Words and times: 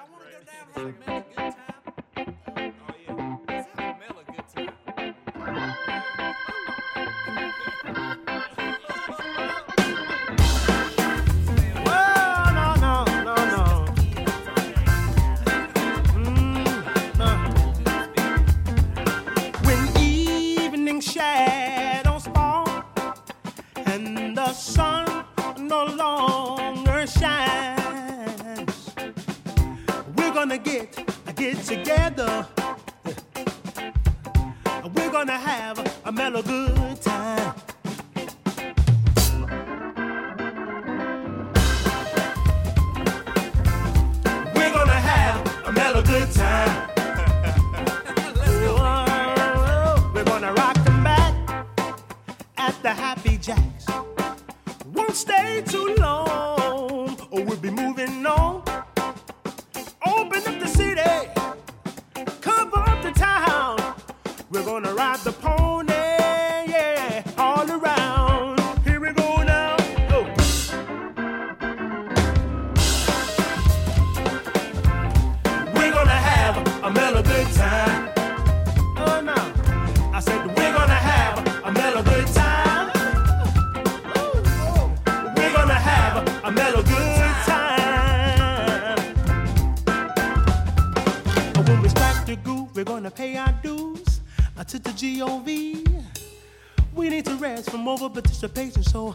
y'all 0.00 0.08
want 0.12 0.24
to 0.24 0.30
go 0.32 0.40
down 0.44 0.86
right 0.86 0.94
a 1.06 1.10
minute. 1.10 1.29
constipation, 98.40 98.82
so 98.82 99.12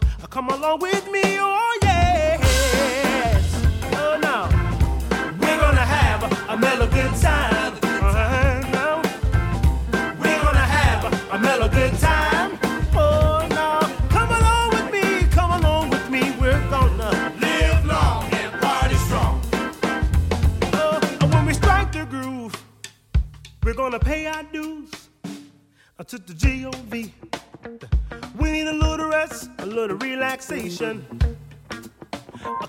relaxation. 30.36 31.06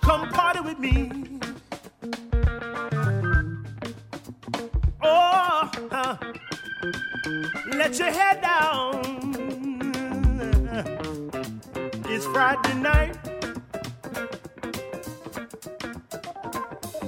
Come 0.01 0.29
party 0.29 0.61
with 0.61 0.79
me. 0.79 1.11
Oh, 5.03 5.69
uh, 5.91 6.17
let 7.73 7.99
your 7.99 8.11
head 8.11 8.41
down. 8.41 9.01
It's 12.05 12.25
Friday 12.27 12.73
night. 12.75 13.17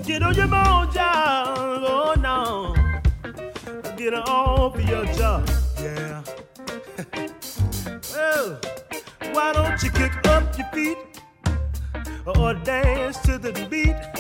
Get 0.04 0.24
on 0.24 0.36
your 0.36 0.48
mojo, 0.48 1.00
oh 1.88 2.16
no. 2.20 2.76
Get 3.96 4.14
on 4.14 4.74
for 4.74 4.82
your 4.82 5.06
job, 5.14 5.49
dance 12.54 13.18
to 13.20 13.38
the 13.38 13.52
beat? 13.70 14.19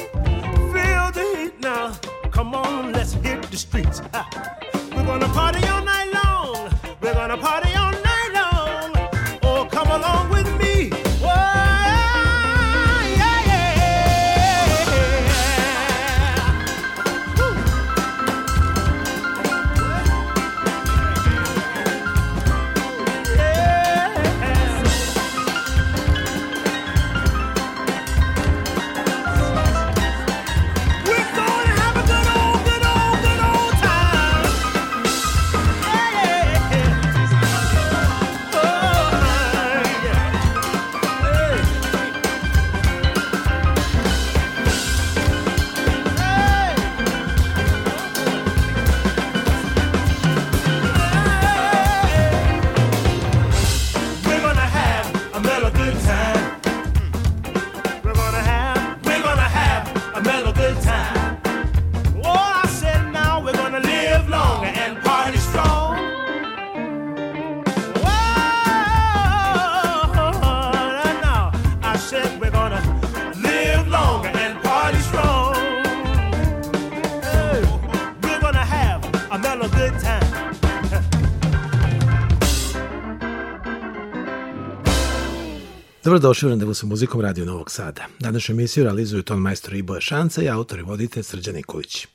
Dobrodošli 86.09 86.47
u 86.47 86.49
randevu 86.49 86.73
sa 86.73 86.85
muzikom 86.85 87.21
Radio 87.21 87.45
Novog 87.45 87.71
Sada. 87.71 88.05
Današnju 88.19 88.53
emisiju 88.53 88.83
realizuju 88.83 89.23
ton 89.23 89.39
majstor 89.39 89.73
Iboje 89.73 90.01
Šanca 90.01 90.43
i 90.43 90.49
autor 90.49 90.79
i 90.79 90.81
voditelj 90.81 91.23
Srđan 91.23 91.55
Nikolić. 91.55 92.07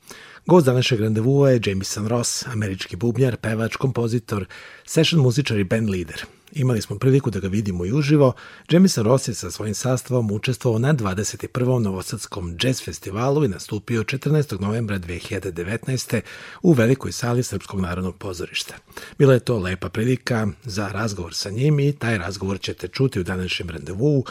Gost 0.47 0.67
današnjeg 0.67 1.01
randevua 1.01 1.51
je 1.51 1.61
Jameson 1.67 2.09
Ross, 2.09 2.47
američki 2.47 2.97
bubnjar, 2.97 3.37
pevač, 3.37 3.77
kompozitor, 3.77 4.47
session 4.85 5.23
muzičar 5.23 5.59
i 5.59 5.65
band 5.65 5.91
leader. 5.91 6.25
Imali 6.55 6.83
smo 6.83 6.99
priliku 6.99 7.31
da 7.31 7.41
ga 7.41 7.49
vidimo 7.49 7.85
i 7.85 7.93
uživo. 7.93 8.33
Jamison 8.71 9.05
Ross 9.05 9.29
je 9.29 9.35
sa 9.35 9.51
svojim 9.51 9.75
sastavom 9.75 10.31
učestvovao 10.31 10.79
na 10.79 10.95
21. 10.95 11.79
Novosadskom 11.79 12.57
jazz 12.63 12.83
festivalu 12.85 13.45
i 13.45 13.49
nastupio 13.49 14.03
14. 14.03 14.61
novembra 14.61 14.99
2019. 14.99 16.21
u 16.63 16.73
velikoj 16.73 17.13
sali 17.13 17.43
Srpskog 17.43 17.81
narodnog 17.81 18.17
pozorišta. 18.17 18.75
Bila 19.19 19.35
je 19.35 19.41
to 19.41 19.59
lepa 19.59 19.89
prilika 19.89 20.49
za 20.65 20.89
razgovor 20.89 21.35
sa 21.35 21.51
njim 21.51 21.81
i 21.81 21.93
taj 21.93 22.19
razgovor 22.19 22.61
ćete 22.61 22.89
čuti 22.89 23.21
u 23.21 23.25
današnjem 23.25 23.71
randevu. 23.71 24.25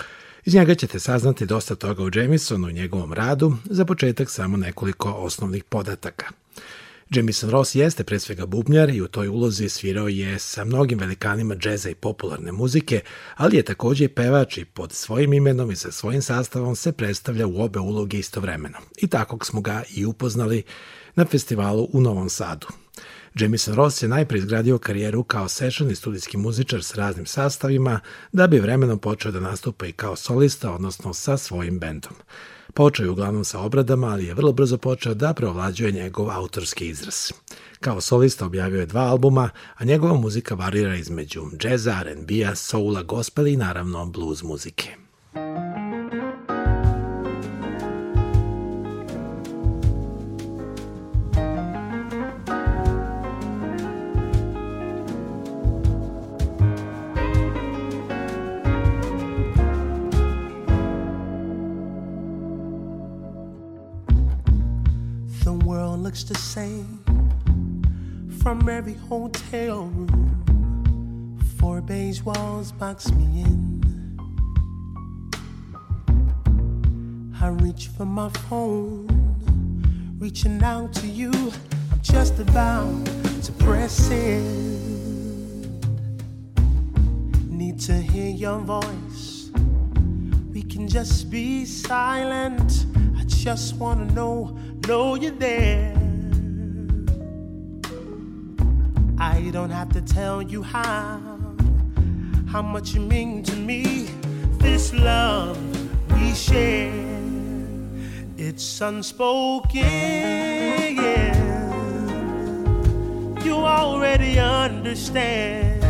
Iz 0.46 0.54
njega 0.54 0.76
ćete 0.76 1.00
saznati 1.00 1.46
dosta 1.46 1.76
toga 1.76 2.04
o 2.04 2.10
Jamisonu 2.14 2.70
i 2.70 2.74
njegovom 2.74 3.14
radu, 3.14 3.54
za 3.66 3.86
početak 3.86 4.30
samo 4.30 4.58
nekoliko 4.58 5.12
osnovnih 5.12 5.64
podataka– 5.64 6.26
Jamison 7.16 7.50
Ross 7.50 7.76
jeste 7.76 8.04
pre 8.04 8.20
svega 8.20 8.46
bubnjar 8.46 8.90
i 8.90 9.02
u 9.02 9.08
toj 9.08 9.28
ulozi 9.28 9.70
svirao 9.70 10.08
je 10.08 10.40
sa 10.40 10.66
mnogim 10.66 11.00
velikanima 11.00 11.56
džeza 11.56 11.90
i 11.90 11.96
popularne 11.96 12.52
muzike, 12.52 13.02
ali 13.36 13.58
je 13.58 13.64
takođe 13.64 14.06
i 14.06 14.08
pevač 14.08 14.58
i 14.58 14.66
pod 14.66 14.92
svojim 14.92 15.34
imenom 15.34 15.72
i 15.72 15.76
sa 15.76 15.92
svojim 15.92 16.22
sastavom 16.22 16.76
se 16.76 16.92
predstavlja 16.92 17.48
u 17.48 17.62
obe 17.62 17.80
uloge 17.80 18.20
istovremeno. 18.20 18.78
I 18.98 19.08
takog 19.08 19.46
smo 19.46 19.62
ga 19.62 19.84
i 19.96 20.06
upoznali 20.06 20.64
na 21.16 21.26
festivalu 21.26 21.90
u 21.94 22.02
Novom 22.02 22.30
Sadu. 22.30 22.68
Jamison 23.36 23.76
Ross 23.76 24.04
je 24.04 24.10
najpre 24.10 24.38
izgradio 24.38 24.78
karijeru 24.78 25.24
kao 25.24 25.48
session 25.48 25.92
i 25.92 25.96
studijski 25.96 26.38
muzičar 26.38 26.84
s 26.84 26.96
raznim 26.96 27.26
sastavima, 27.26 28.00
da 28.32 28.48
bi 28.48 28.60
vremenom 28.60 29.00
počeo 29.00 29.32
da 29.32 29.40
nastupa 29.40 29.86
i 29.86 29.92
kao 29.92 30.16
solista, 30.16 30.72
odnosno 30.72 31.14
sa 31.14 31.38
svojim 31.38 31.80
bendom. 31.80 32.14
Počeo 32.74 33.04
je 33.04 33.10
uglavnom 33.10 33.46
sa 33.46 33.60
obradama, 33.60 34.08
ali 34.08 34.26
je 34.26 34.34
vrlo 34.34 34.52
brzo 34.52 34.78
počeo 34.78 35.14
da 35.14 35.34
preovlađuje 35.34 35.92
njegov 35.92 36.32
autorski 36.32 36.88
izraz. 36.88 37.32
Kao 37.80 38.02
solista 38.02 38.46
objavio 38.46 38.80
je 38.80 38.86
dva 38.86 39.02
albuma, 39.02 39.50
a 39.76 39.86
njegova 39.86 40.14
muzika 40.14 40.56
varira 40.56 40.96
između 40.96 41.42
džeza, 41.58 41.98
R&B-a, 42.02 42.56
soula, 42.56 43.04
gospela 43.04 43.48
i 43.48 43.58
naravno 43.58 44.06
blues 44.06 44.44
muzike. 44.44 45.03
Unspoken. 109.04 109.84
Yeah. 110.96 111.36
You 113.44 113.56
already 113.56 114.40
understand. 114.40 115.84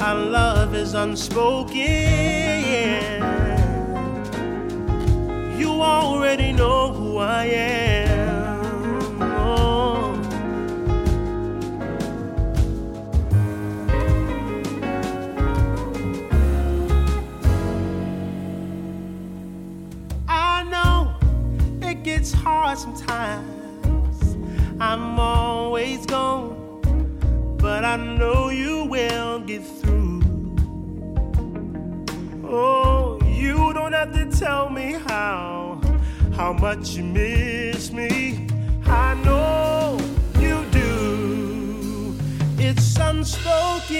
Our 0.00 0.14
love 0.14 0.74
is 0.74 0.94
unspoken. 0.94 2.47
It's 22.10 22.32
hard 22.32 22.78
sometimes. 22.78 24.36
I'm 24.80 25.18
always 25.18 26.06
gone, 26.06 27.56
but 27.58 27.84
I 27.84 27.96
know 27.96 28.48
you 28.48 28.84
will 28.84 29.40
get 29.40 29.62
through. 29.64 30.22
Oh, 32.44 33.20
you 33.26 33.72
don't 33.74 33.92
have 33.92 34.12
to 34.14 34.30
tell 34.30 34.70
me 34.70 34.92
how, 34.92 35.80
how 36.34 36.52
much 36.52 36.90
you 36.90 37.04
miss 37.04 37.92
me. 37.92 38.46
I 38.86 39.14
know 39.24 39.98
you 40.38 40.64
do. 40.70 42.16
It's 42.58 42.96
unspoken. 42.96 43.98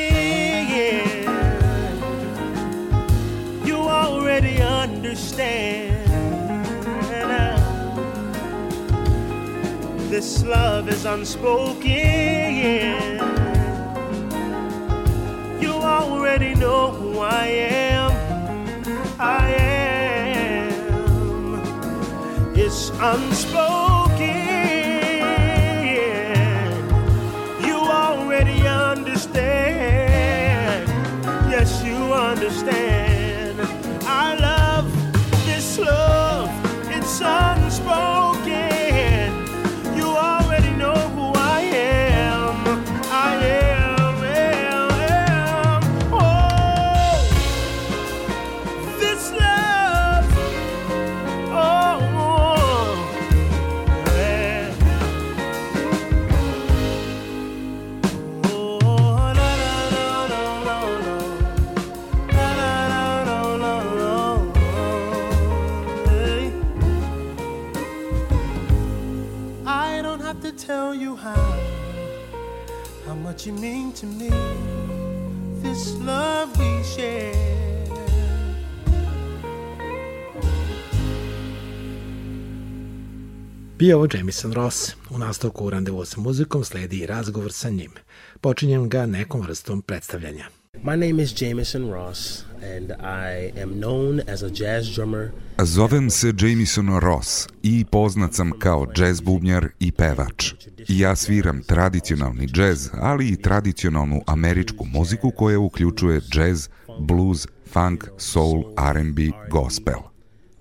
You 3.66 3.76
already 3.76 4.62
understand. 4.62 5.87
This 10.18 10.42
love 10.42 10.88
is 10.88 11.04
unspoken. 11.04 11.86
You 15.62 15.72
already 15.74 16.56
know 16.56 16.90
who 16.90 17.20
I 17.20 17.46
am. 17.46 18.10
I 19.20 19.48
am. 19.48 20.72
It's 22.56 22.90
unspoken. 22.98 23.97
You 73.48 73.54
mean 73.54 73.92
to 73.92 74.06
me, 74.06 74.30
this 75.62 75.94
love 75.94 76.50
we 76.58 76.84
share. 76.84 77.32
Bio 83.78 83.96
ovo 83.96 84.06
Jamison 84.14 84.52
Ross. 84.52 84.94
U 85.10 85.18
nastavku 85.18 85.64
u 85.64 85.70
randevu 85.70 86.04
sa 86.04 86.20
muzikom 86.20 86.64
sledi 86.64 86.98
i 86.98 87.06
razgovor 87.06 87.52
sa 87.52 87.70
njim. 87.70 87.90
Počinjem 88.40 88.88
ga 88.88 89.06
nekom 89.06 89.40
vrstom 89.40 89.82
predstavljanja. 89.82 90.44
My 90.82 90.96
name 90.96 91.22
is 91.22 91.42
Jameson 91.42 91.90
Ross 91.90 92.44
and 92.76 92.90
I 93.00 93.62
am 93.62 93.74
known 93.80 94.20
as 94.32 94.42
a 94.42 94.48
jazz 94.48 94.94
drummer. 94.94 95.30
Zovem 95.62 96.10
se 96.10 96.32
Jameson 96.40 96.98
Ross 96.98 97.48
i 97.62 97.84
poznat 97.84 98.34
sam 98.34 98.52
kao 98.58 98.86
jazz 98.96 99.20
bubnjar 99.20 99.68
i 99.80 99.92
pevač. 99.92 100.54
Ja 100.88 101.16
sviram 101.16 101.62
tradicionalni 101.62 102.46
džez, 102.46 102.90
ali 102.92 103.28
i 103.28 103.36
tradicionalnu 103.36 104.20
američku 104.26 104.84
muziku 104.84 105.30
koja 105.30 105.58
uključuje 105.58 106.20
džez, 106.20 106.68
blues, 107.00 107.46
funk, 107.72 108.04
soul, 108.18 108.64
R&B, 108.90 109.22
gospel. 109.50 109.98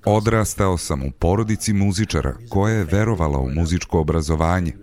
Odrastao 0.06 0.78
sam 0.78 1.04
u 1.04 1.12
porodici 1.12 1.74
muzičara 1.74 2.36
koja 2.50 2.74
je 2.74 2.88
verovala 2.92 3.40
u 3.40 3.50
muzičko 3.50 4.00
obrazovanje. 4.00 4.74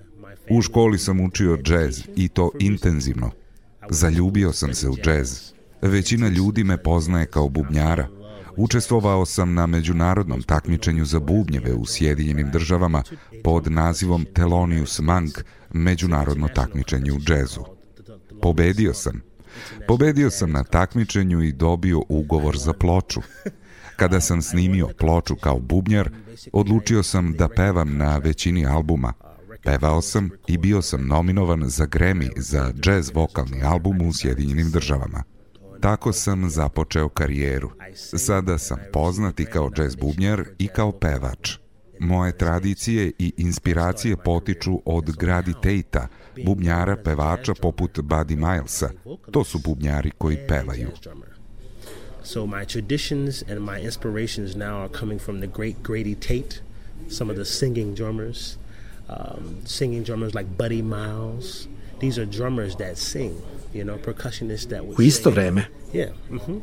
U 0.51 0.63
školi 0.63 0.99
sam 0.99 1.21
učio 1.21 1.57
džez 1.57 2.03
i 2.17 2.29
to 2.29 2.51
intenzivno– 2.61 3.31
Zaljubio 3.91 4.53
sam 4.53 4.75
se 4.75 4.89
u 4.89 4.97
džez. 4.97 5.53
Većina 5.83 6.29
ljudi 6.29 6.65
me 6.65 6.83
poznaje 6.83 7.27
kao 7.27 7.49
bubnjara. 7.49 8.09
Učestvovao 8.57 9.27
sam 9.27 9.55
na 9.55 9.67
međunarodnom 9.67 10.43
takmičenju 10.43 11.05
za 11.05 11.21
bubnjeve 11.21 11.75
u 11.75 11.87
Sjedinjenim 11.87 12.51
državama 12.51 13.03
pod 13.45 13.73
nazivom 13.73 14.27
Thelonious 14.35 15.01
Monk, 15.01 15.45
međunarodno 15.73 16.49
takmičenje 16.49 17.13
u 17.13 17.19
džezu. 17.19 17.61
Pobedio 18.43 18.95
sam. 18.95 19.23
Pobedio 19.89 20.31
sam 20.31 20.53
na 20.53 20.65
takmičenju 20.65 21.43
i 21.43 21.53
dobio 21.53 22.03
ugovor 22.09 22.57
za 22.59 22.73
ploču. 22.73 23.21
Kada 23.97 24.21
sam 24.21 24.43
snimio 24.43 24.89
ploču 24.99 25.37
kao 25.37 25.59
bubnjar, 25.59 26.11
odlučio 26.53 27.03
sam 27.03 27.33
da 27.33 27.49
pevam 27.49 27.97
na 27.97 28.19
većini 28.19 28.67
albuma. 28.67 29.13
Pevao 29.65 30.03
sam 30.03 30.31
i 30.47 30.59
bio 30.59 30.83
sam 30.83 31.07
nominovan 31.07 31.69
za 31.69 31.87
Grammy 31.87 32.31
za 32.37 32.73
jazz 32.85 33.11
vokalni 33.15 33.63
album 33.63 34.01
u 34.01 34.13
Sjedinjenim 34.13 34.71
državama. 34.71 35.34
Tako 35.85 36.13
sam 36.13 36.51
započeo 36.51 37.09
karijeru. 37.09 37.71
Sada 37.95 38.59
sam 38.59 38.79
poznati 38.93 39.45
kao 39.45 39.71
jazz 39.77 39.97
bubnjar 39.97 40.45
i 40.59 40.69
kao 40.69 40.93
pevač. 40.93 41.59
Moje 42.01 42.39
tradicije 42.39 43.13
i 43.19 43.33
inspiracije 43.37 44.17
potiču 44.17 44.81
od 44.85 45.05
Grady 45.05 45.55
Tate-a, 45.55 46.07
bubnjara 46.45 46.97
pevača 46.97 47.55
poput 47.63 47.99
Buddy 47.99 48.37
Milesa. 48.37 48.91
To 49.31 49.45
su 49.45 49.59
bubnjari 49.59 50.11
koji 50.19 50.39
pevaju. 50.49 50.91
So 52.23 52.41
my 52.41 52.67
traditions 52.73 53.43
and 53.43 53.59
my 53.61 53.85
inspirations 53.85 54.55
now 54.55 54.75
are 54.83 54.93
coming 55.01 55.21
from 55.21 55.41
the 55.41 55.51
great 55.57 55.77
Grady 55.83 56.15
Tate, 56.15 56.63
some 57.11 57.33
of 57.33 57.37
the 57.37 57.45
singing 57.45 57.97
drummers, 57.97 58.57
um, 59.09 59.67
singing 59.67 60.05
drummers 60.05 60.35
like 60.35 60.49
Buddy 60.59 60.83
Miles. 60.83 61.69
These 62.01 62.21
are 62.21 62.31
drummers 62.31 62.77
that 62.77 62.97
sing, 62.99 63.33
you 63.75 63.85
know, 63.85 63.99
percussionists 64.05 64.69
that 64.69 64.81
would 64.81 64.99
U 64.99 65.03
isto 65.03 65.31
vreme. 65.31 65.63
Yeah. 65.93 66.11
Mm-hmm. 66.31 66.59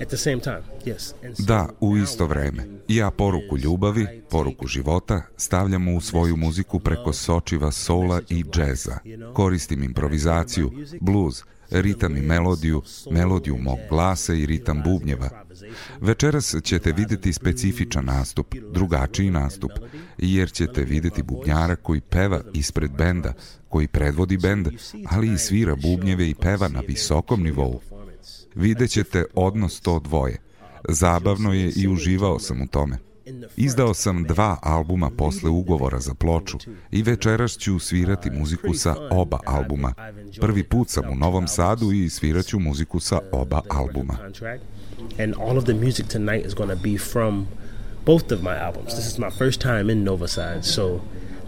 At 0.00 0.08
the 0.08 0.16
same 0.16 0.40
time, 0.40 0.62
yes. 0.84 1.14
And 1.24 1.36
so 1.36 1.42
Da, 1.42 1.68
u 1.80 1.96
isto 1.96 2.26
vreme. 2.26 2.66
Ja 2.88 3.10
poruku 3.10 3.58
ljubavi, 3.58 4.06
poruku 4.30 4.66
života 4.66 5.22
stavljam 5.36 5.88
u 5.88 6.00
svoju 6.00 6.36
muziku 6.36 6.80
preko 6.80 7.12
sočiva 7.12 7.72
soula 7.72 8.20
i 8.28 8.44
džeza. 8.52 8.98
Koristim 9.32 9.82
improvizaciju, 9.82 10.72
blues, 11.00 11.42
ritam 11.70 12.16
i 12.16 12.20
melodiju, 12.20 12.82
melodiju 13.10 13.56
mog 13.58 13.78
glasa 13.90 14.34
i 14.34 14.46
ritam 14.46 14.82
bubnjeva. 14.84 15.46
Večeras 16.00 16.54
ćete 16.62 16.92
videti 16.92 17.32
specifičan 17.32 18.04
nastup, 18.04 18.54
drugačiji 18.72 19.30
nastup, 19.30 19.70
jer 20.18 20.52
ćete 20.52 20.84
videti 20.84 21.22
bubnjara 21.22 21.76
koji 21.76 22.00
peva 22.00 22.40
ispred 22.54 22.90
benda, 22.90 23.32
koji 23.68 23.88
predvodi 23.88 24.38
bend, 24.38 24.68
ali 25.10 25.32
i 25.32 25.38
svira 25.38 25.76
bubnjeve 25.76 26.30
i 26.30 26.34
peva 26.34 26.68
na 26.68 26.80
visokom 26.88 27.42
nivou. 27.42 27.80
Videćete 28.54 29.24
odnos 29.34 29.80
to 29.80 29.98
dvoje. 29.98 30.38
Zabavno 30.88 31.52
je 31.52 31.72
i 31.76 31.88
uživao 31.88 32.38
sam 32.38 32.62
u 32.62 32.66
tome. 32.66 33.05
Izdao 33.56 33.94
sam 33.94 34.24
dva 34.24 34.56
albuma 34.62 35.10
posle 35.10 35.50
ugovora 35.50 36.00
za 36.00 36.14
ploču 36.14 36.58
i 36.90 37.02
večeras 37.02 37.58
ću 37.58 37.78
svirati 37.78 38.30
muziku 38.30 38.74
sa 38.74 38.94
oba 39.10 39.38
albuma. 39.46 39.94
Prvi 40.40 40.62
put 40.62 40.88
sam 40.88 41.04
u 41.12 41.14
Novom 41.14 41.48
Sadu 41.48 41.92
i 41.92 42.10
sviraću 42.10 42.58
muziku 42.58 43.00
sa 43.00 43.20
oba 43.32 43.60
albuma. 43.70 44.18
And 45.18 45.34
all 45.40 45.58
of 45.58 45.64
the 45.64 45.74
music 45.74 46.06
tonight 46.06 46.46
is 46.46 46.54
going 46.54 46.70
to 46.70 46.80
be 46.82 46.98
from 46.98 47.46
both 48.06 48.32
of 48.32 48.42
my 48.42 48.56
albums. 48.66 48.94
This 48.94 49.06
is 49.06 49.18
my 49.18 49.30
first 49.38 49.60
time 49.60 49.92
in 49.92 50.04
Novosad, 50.04 50.62
so 50.62 51.00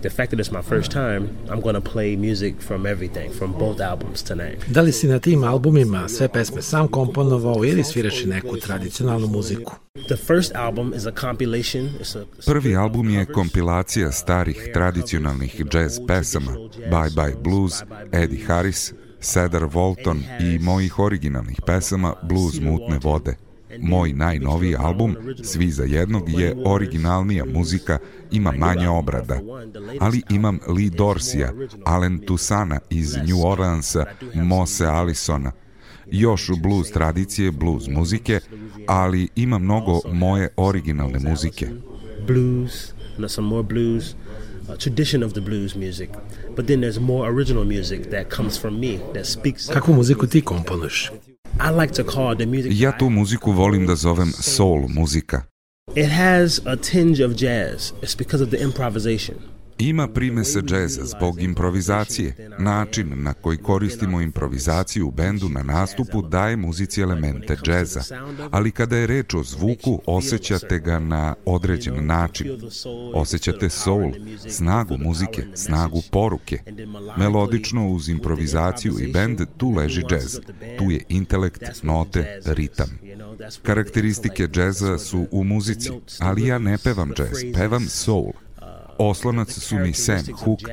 the 0.02 0.11
fact 0.11 0.31
that 0.31 0.40
it's 0.40 0.52
my 0.52 0.62
first 0.62 0.90
time, 0.90 1.28
I'm 1.50 1.61
going 1.61 1.75
to 1.75 1.90
play 1.93 2.17
music 2.17 2.55
from 2.61 2.87
everything, 2.87 3.33
from 3.33 3.52
both 3.52 3.81
albums 3.81 4.23
tonight. 4.23 4.59
Da 4.69 4.81
li 4.81 4.93
si 4.93 5.07
na 5.07 5.19
tim 5.19 5.45
albumima 5.45 6.09
sve 6.09 6.28
pesme 6.28 6.62
sam 6.62 6.88
komponovao 6.88 7.64
ili 7.64 7.85
sviraš 7.85 8.25
neku 8.25 8.57
tradicionalnu 8.57 9.26
muziku? 9.26 9.73
The 10.09 10.17
first 10.17 10.55
album 10.55 10.93
is 10.95 11.07
a 11.07 11.12
compilation. 11.21 11.88
It's 12.00 12.19
a 12.19 12.25
Prvi 12.47 12.76
album 12.76 13.11
je 13.11 13.26
kompilacija 13.26 14.12
starih 14.12 14.69
tradicionalnih 14.73 15.62
jazz 15.73 15.99
pesama 16.07 16.52
Bye 16.90 17.11
Bye 17.11 17.37
Blues, 17.43 17.73
Eddie 18.12 18.45
Harris, 18.47 18.93
Cedar 19.21 19.62
Walton 19.62 20.23
i 20.40 20.59
mojih 20.59 20.99
originalnih 20.99 21.61
pesama 21.67 22.14
Blues 22.23 22.61
mutne 22.61 22.99
vode. 23.02 23.37
Moj 23.81 24.12
najnoviji 24.12 24.76
album, 24.78 25.17
Svi 25.43 25.71
za 25.71 25.85
jednog, 25.85 26.28
je 26.28 26.57
originalnija 26.67 27.45
muzika, 27.45 27.99
ima 28.30 28.52
manje 28.52 28.88
obrada. 28.88 29.40
Ali 30.00 30.23
imam 30.30 30.58
Lee 30.68 30.90
Dorsija, 30.90 31.52
Allen 31.85 32.18
Tusana 32.26 32.78
iz 32.90 33.16
New 33.16 33.47
Orleansa, 33.47 34.04
Mose 34.35 34.87
Allisona, 34.87 35.52
još 36.06 36.50
blues 36.62 36.90
tradicije, 36.90 37.50
blues 37.52 37.87
muzike, 37.88 38.40
ali 38.87 39.28
ima 39.37 39.58
mnogo 39.58 40.00
moje 40.12 40.49
originalne 40.56 41.18
muzike. 41.18 41.68
blues, 42.28 42.92
some 43.28 43.49
more 43.49 43.62
blues, 43.62 44.14
uh, 44.68 44.76
tradition 44.76 45.23
of 45.23 45.32
the 45.32 45.40
blues 45.40 45.75
music. 45.75 46.11
But 46.56 46.66
then 46.66 46.80
there's 46.80 47.00
more 47.00 47.28
original 47.28 47.64
music 47.64 48.11
that 48.11 48.28
comes 48.37 48.61
from 48.61 48.80
me 48.80 48.99
that 49.14 49.26
speaks. 49.26 49.66
Kakvu 49.68 49.94
muziku 49.94 50.26
ti 50.26 50.42
komponuješ? 50.42 51.11
I 51.61 51.70
like 51.80 51.92
to 51.94 52.04
call 52.04 52.37
the 52.37 52.47
music. 52.47 52.73
Ja 52.75 52.92
tu 52.99 53.11
muziku 53.11 53.52
volim 53.52 53.87
da 53.87 53.94
zovem 53.94 54.32
soul 54.32 54.88
muzika. 54.88 55.42
It 55.97 56.11
has 56.11 56.61
a 56.66 56.76
tinge 56.76 57.18
of 57.18 57.35
jazz. 57.35 57.92
It's 58.02 58.14
because 58.14 58.40
of 58.40 58.50
the 58.50 58.61
improvisation. 58.61 59.42
Ima 59.78 60.08
primese 60.08 60.61
džeza 60.61 61.04
zbog 61.04 61.42
improvizacije. 61.42 62.50
Način 62.58 63.23
na 63.23 63.32
koji 63.32 63.58
koristimo 63.58 64.20
improvizaciju 64.20 65.08
u 65.08 65.11
bendu 65.11 65.49
na 65.49 65.62
nastupu 65.62 66.23
daje 66.23 66.56
muzici 66.56 67.00
elemente 67.00 67.56
džeza. 67.64 68.02
Ali 68.50 68.70
kada 68.70 68.97
je 68.97 69.06
reč 69.06 69.35
o 69.35 69.42
zvuku, 69.42 70.02
osjećate 70.06 70.78
ga 70.78 70.99
na 70.99 71.35
određen 71.44 72.06
način. 72.06 72.61
Osjećate 73.14 73.68
soul, 73.68 74.12
snagu 74.49 74.97
muzike, 74.99 75.44
snagu 75.54 76.02
poruke. 76.11 76.58
Melodično 77.16 77.88
uz 77.88 78.08
improvizaciju 78.08 78.94
i 79.00 79.12
bend 79.12 79.40
tu 79.56 79.70
leži 79.70 80.02
džez. 80.11 80.40
Tu 80.78 80.90
je 80.90 81.04
intelekt, 81.08 81.62
note, 81.82 82.40
ritam. 82.44 82.99
Karakteristike 83.62 84.47
džeza 84.47 84.99
su 84.99 85.26
u 85.30 85.44
muzici, 85.44 85.90
ali 86.18 86.47
ja 86.47 86.58
ne 86.58 86.78
pevam 86.78 87.12
džez, 87.16 87.54
pevam 87.54 87.88
soul. 87.88 88.32
Oslonac 88.99 89.50
su 89.50 89.78
mi 89.78 89.93
Sam 89.93 90.25
Cooke, 90.45 90.64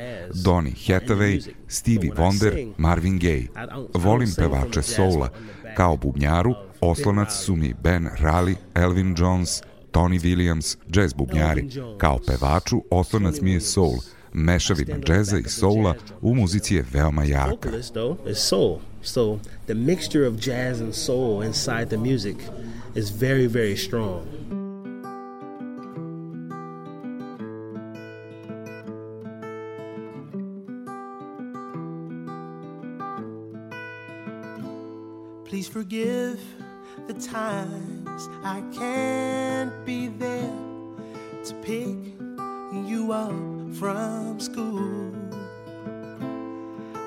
Donny 0.44 0.74
Hathaway, 0.88 1.42
Stevie 1.68 2.12
Wonder, 2.18 2.54
Marvin 2.78 3.20
Gaye. 3.20 3.48
Volim 3.94 4.34
pevače 4.38 4.82
soula. 4.82 5.30
Kao 5.76 5.98
bubnjaru, 5.98 6.56
oslonac 6.82 7.32
su 7.32 7.56
mi 7.56 7.74
Ben 7.84 8.10
Raleigh, 8.20 8.60
Elvin 8.76 9.16
Jones, 9.18 9.62
Tony 9.92 10.20
Williams, 10.20 10.78
jazz 10.90 11.14
bubnjari. 11.14 11.70
Kao 11.98 12.20
pevaču, 12.28 12.84
oslonac 12.90 13.42
mi 13.42 13.52
je 13.52 13.62
soul. 13.62 13.96
Mešavina 14.34 15.00
džeza 15.00 15.38
i 15.38 15.44
soula 15.44 15.96
u 16.22 16.36
muzici 16.36 16.76
je 16.76 16.86
veoma 16.92 17.24
jaka. 17.24 17.70
So 19.02 19.40
the 19.68 19.74
mixture 19.74 20.28
of 20.28 20.34
jazz 20.36 20.82
and 20.82 20.94
soul 20.94 21.44
inside 21.44 21.86
the 21.86 21.98
music 21.98 22.38
is 22.96 23.12
very, 23.12 23.48
very 23.48 23.78
strong. 23.78 24.65
Please 35.66 35.74
forgive 35.74 36.40
the 37.08 37.14
times 37.16 38.30
I 38.44 38.62
can't 38.72 39.74
be 39.84 40.10
there 40.10 40.54
to 41.44 41.54
pick 41.64 41.96
you 42.88 43.12
up 43.12 43.32
from 43.74 44.40
school. 44.40 45.12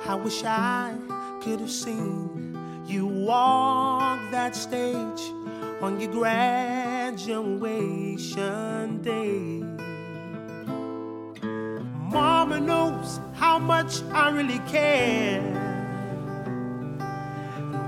I 0.09 0.17
wish 0.17 0.43
I 0.45 0.93
could 1.41 1.61
have 1.61 1.71
seen 1.71 2.59
you 2.85 3.07
walk 3.07 4.19
that 4.33 4.57
stage 4.57 5.21
on 5.81 6.01
your 6.01 6.11
graduation 6.11 7.23
day. 9.03 9.63
Mama 12.11 12.59
knows 12.59 13.21
how 13.35 13.61
much 13.61 14.03
I 14.13 14.31
really 14.31 14.59
care. 14.71 15.68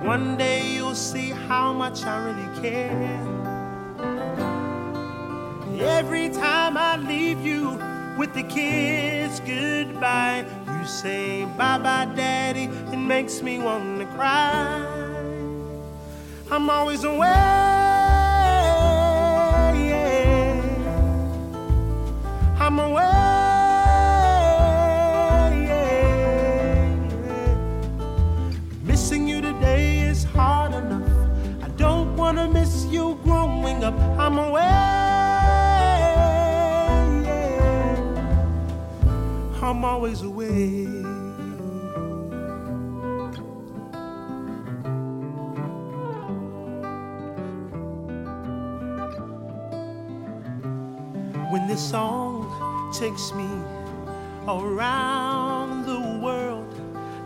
One 0.02 0.36
day 0.38 0.66
you'll 0.66 0.94
see 0.94 1.28
how 1.30 1.74
much 1.74 2.04
I 2.04 2.24
really 2.24 2.48
care. 2.62 3.20
Every 5.78 6.30
time 6.30 6.78
I 6.78 6.96
leave 6.96 7.40
you 7.44 7.78
with 8.18 8.32
the 8.32 8.42
kids 8.42 9.40
goodbye, 9.40 10.46
you 10.66 10.86
say 10.86 11.44
bye 11.58 11.78
bye, 11.78 12.08
daddy. 12.16 12.64
It 12.92 12.96
makes 12.96 13.42
me 13.42 13.58
want 13.58 14.00
to 14.00 14.06
cry. 14.06 14.86
I'm 16.50 16.70
always 16.70 17.04
away. 17.04 17.28
Yeah. 19.86 20.62
I'm 22.58 22.78
away. 22.78 23.39
Up. 33.90 34.18
I'm 34.18 34.38
away. 34.38 34.60
Yeah. 37.24 37.98
I'm 39.62 39.84
always 39.84 40.22
away. 40.22 40.86
when 51.50 51.66
this 51.66 51.82
song 51.82 52.46
takes 52.92 53.34
me 53.34 53.48
around 54.46 55.84
the 55.84 56.20
world, 56.24 56.72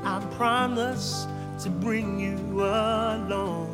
I 0.03 0.19
promise 0.37 1.27
to 1.63 1.69
bring 1.69 2.19
you 2.19 2.39
along. 2.63 3.74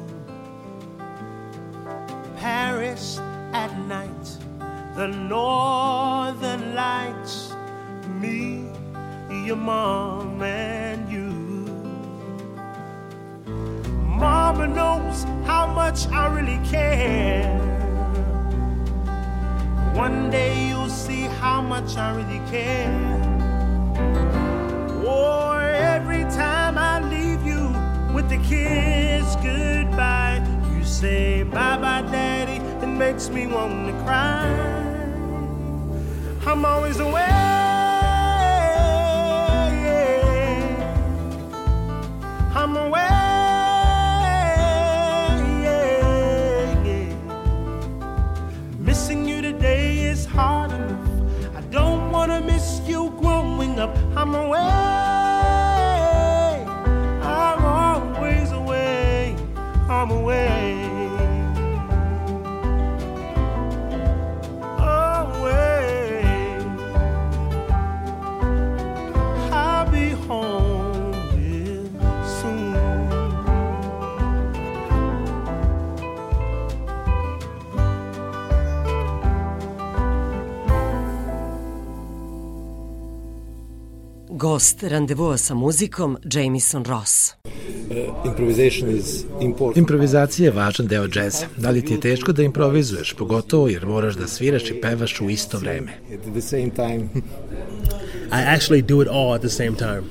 Paris 2.41 3.19
at 3.53 3.71
night, 3.81 4.27
the 4.97 5.09
northern 5.09 6.75
lights, 6.75 7.53
me, 8.19 8.65
your 9.47 9.57
mom, 9.57 10.41
and 10.41 11.07
you. 11.13 11.29
Mama 14.25 14.67
knows 14.69 15.25
how 15.45 15.67
much 15.67 16.09
I 16.09 16.29
really 16.35 16.59
care. 16.67 17.45
One 19.95 20.31
day 20.31 20.69
you'll 20.69 20.89
see 20.89 21.25
how 21.43 21.61
much 21.61 21.95
I 21.99 22.17
really 22.17 22.41
care. 22.51 22.91
Oh, 25.07 25.59
every 25.59 26.25
time 26.41 26.79
I 26.79 27.01
leave 27.07 27.43
you 27.45 27.69
with 28.15 28.31
the 28.31 28.39
kiss 28.49 29.37
goodbye, 29.45 30.20
say 31.01 31.43
bye 31.45 31.79
bye, 31.79 32.03
daddy. 32.13 32.59
It 32.85 32.87
makes 32.87 33.31
me 33.31 33.47
want 33.47 33.87
to 33.89 33.95
cry. 34.05 34.47
I'm 36.47 36.63
always 36.67 37.01
away. 37.01 37.23
I'm 42.61 42.77
away. 42.77 43.09
Missing 48.79 49.27
you 49.27 49.41
today 49.41 50.01
is 50.01 50.27
hard 50.27 50.71
enough. 50.73 51.57
I 51.57 51.63
don't 51.77 52.11
wanna 52.11 52.43
miss 52.43 52.83
you 52.87 53.11
growing 53.23 53.79
up. 53.81 53.97
I'm 54.15 54.35
away. 54.35 54.80
Gost 84.61 84.83
randevua 84.83 85.37
sa 85.37 85.55
muzikom 85.55 86.19
Jamison 86.33 86.85
Ross. 86.85 87.33
Improvizacija 89.75 90.47
je 90.47 90.53
važan 90.53 90.87
deo 90.87 91.09
džeza. 91.09 91.47
Da 91.57 91.71
li 91.71 91.85
ti 91.85 91.93
je 91.93 92.01
teško 92.01 92.33
da 92.33 92.43
improvizuješ, 92.43 93.15
pogotovo 93.19 93.69
jer 93.69 93.87
moraš 93.87 94.15
da 94.15 94.27
sviraš 94.27 94.71
i 94.71 94.81
pevaš 94.81 95.21
u 95.21 95.31
isto 95.31 95.59
vreme? 95.59 95.93
I 98.37 98.41
actually 98.57 98.83
do 98.83 99.03
it 99.03 99.09
all 99.09 99.35
at 99.35 99.41
the 99.41 99.49
same 99.49 99.77
time. 99.77 100.03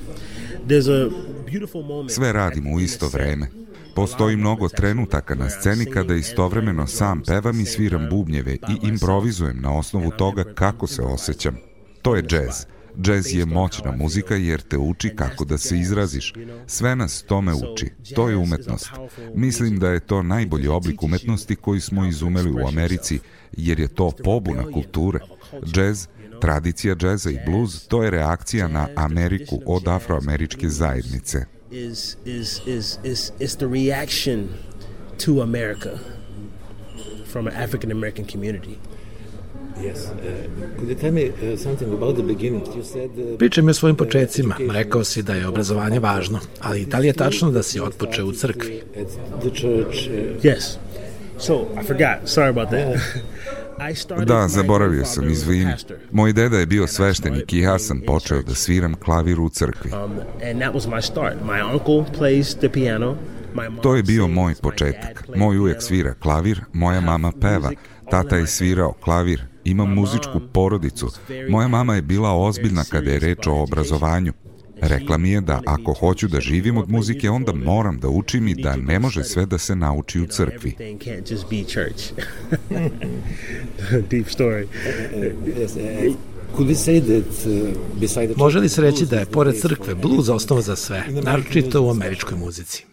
There's 0.66 0.90
a 0.90 1.10
beautiful 1.50 1.82
moment. 1.82 2.10
Sve 2.10 2.32
radimo 2.32 2.70
u 2.70 2.80
isto 2.80 3.08
vreme. 3.08 3.46
Postoji 3.94 4.36
mnogo 4.36 4.68
trenutaka 4.68 5.34
na 5.34 5.50
sceni 5.50 5.86
kada 5.86 6.14
istovremeno 6.14 6.86
sam 6.86 7.22
pevam 7.26 7.60
i 7.60 7.66
sviram 7.66 8.08
bubnjeve 8.10 8.52
i 8.52 8.86
improvizujem 8.86 9.60
na 9.60 9.78
osnovu 9.78 10.10
toga 10.10 10.44
kako 10.54 10.86
se 10.86 11.02
osjećam. 11.02 11.56
To 12.02 12.16
je 12.16 12.22
džez. 12.22 12.79
Džez 13.02 13.34
je 13.34 13.44
moćna 13.44 13.92
muzika 13.96 14.36
jer 14.36 14.60
te 14.60 14.78
uči 14.78 15.10
kako 15.16 15.44
da 15.44 15.58
se 15.58 15.78
izraziš. 15.78 16.34
Sve 16.66 16.96
nas 16.96 17.22
tome 17.22 17.52
uči. 17.54 17.90
To 18.14 18.28
je 18.28 18.36
umetnost. 18.36 18.90
Mislim 19.34 19.78
da 19.78 19.88
je 19.88 20.00
to 20.00 20.22
najbolji 20.22 20.68
oblik 20.68 21.02
umetnosti 21.02 21.56
koji 21.56 21.80
smo 21.80 22.06
izumeli 22.06 22.50
u 22.50 22.66
Americi, 22.68 23.18
jer 23.52 23.80
je 23.80 23.88
to 23.88 24.12
pobuna 24.24 24.64
kulture. 24.72 25.18
Džez, 25.64 26.06
tradicija 26.40 26.94
džeza 26.94 27.30
i 27.30 27.38
bluz, 27.46 27.86
to 27.88 28.02
je 28.02 28.10
reakcija 28.10 28.68
na 28.68 28.88
Ameriku 28.96 29.60
od 29.66 29.88
afroameričke 29.88 30.68
zajednice. 30.68 31.44
is 31.70 32.16
is 32.24 32.60
is 32.66 32.98
is 33.04 33.32
is 33.38 33.56
the 33.56 33.68
reaction 33.68 34.48
to 35.18 35.40
America 35.40 36.00
from 37.26 37.46
an 37.46 37.54
African 37.54 37.92
American 37.92 38.24
community. 38.24 38.78
Pričaj 43.38 43.62
mi 43.64 43.70
o 43.70 43.74
svojim 43.74 43.96
početcima. 43.96 44.56
Rekao 44.70 45.04
si 45.04 45.22
da 45.22 45.34
je 45.34 45.46
obrazovanje 45.46 45.98
važno, 45.98 46.40
ali 46.60 46.86
da 46.86 46.98
li 46.98 47.06
je 47.06 47.12
tačno 47.12 47.50
da 47.50 47.62
si 47.62 47.80
otpočeo 47.80 48.26
u 48.26 48.32
crkvi? 48.32 48.82
Yes. 50.42 50.76
So 51.38 51.54
I 51.82 51.86
forgot. 51.86 52.28
Sorry 52.28 52.48
about 52.48 52.68
that. 52.68 52.96
I 53.90 53.94
started 53.94 54.28
Da, 54.28 54.48
zaboravio 54.48 55.04
sam, 55.04 55.30
izvini. 55.30 55.72
Moj 56.12 56.32
deda 56.32 56.58
je 56.58 56.66
bio 56.66 56.86
sveštenik 56.86 57.52
i 57.52 57.58
ja 57.58 57.78
sam 57.78 58.00
počeo 58.06 58.42
da 58.42 58.54
sviram 58.54 58.94
klavir 58.94 59.40
u 59.40 59.48
crkvi. 59.48 59.90
Um, 59.90 60.12
and 60.50 60.60
that 60.60 60.74
was 60.74 60.88
my 60.88 61.02
start. 61.02 61.34
My 61.46 61.72
uncle 61.72 62.18
plays 62.18 62.54
the 62.54 62.68
piano. 62.68 63.16
My 63.54 63.70
mom 63.70 63.82
To 63.82 63.96
je 63.96 64.02
bio 64.02 64.28
moj 64.28 64.54
početak. 64.62 65.24
Moj 65.36 65.58
ujak 65.58 65.82
svira 65.82 66.14
klavir, 66.14 66.60
moja 66.72 67.00
mama 67.00 67.32
peva, 67.40 67.70
tata 68.10 68.36
je 68.36 68.46
svirao 68.46 68.92
klavir, 68.92 69.44
imam 69.70 69.94
muzičku 69.94 70.40
porodicu. 70.52 71.10
Moja 71.48 71.68
mama 71.68 71.94
je 71.94 72.02
bila 72.02 72.32
ozbiljna 72.32 72.84
kada 72.84 73.10
je 73.10 73.18
reč 73.18 73.46
o 73.46 73.62
obrazovanju. 73.62 74.32
Rekla 74.80 75.18
mi 75.18 75.30
je 75.30 75.40
da 75.40 75.60
ako 75.66 75.92
hoću 75.92 76.28
da 76.28 76.40
živim 76.40 76.78
od 76.78 76.90
muzike, 76.90 77.30
onda 77.30 77.52
moram 77.52 77.98
da 77.98 78.08
učim 78.08 78.48
i 78.48 78.54
da 78.54 78.76
ne 78.76 78.98
može 78.98 79.24
sve 79.24 79.46
da 79.46 79.58
se 79.58 79.76
nauči 79.76 80.20
u 80.20 80.26
crkvi. 80.26 80.70
Deep 84.10 84.26
story. 84.26 84.66
Može 88.36 88.58
li 88.58 88.68
se 88.68 88.82
reći 88.82 89.06
da 89.06 89.18
je 89.18 89.26
pored 89.26 89.60
crkve 89.60 89.94
bluz 89.94 90.28
osnova 90.28 90.62
za 90.62 90.76
sve, 90.76 91.04
naročito 91.22 91.82
u 91.82 91.90
američkoj 91.90 92.38
muzici? 92.38 92.89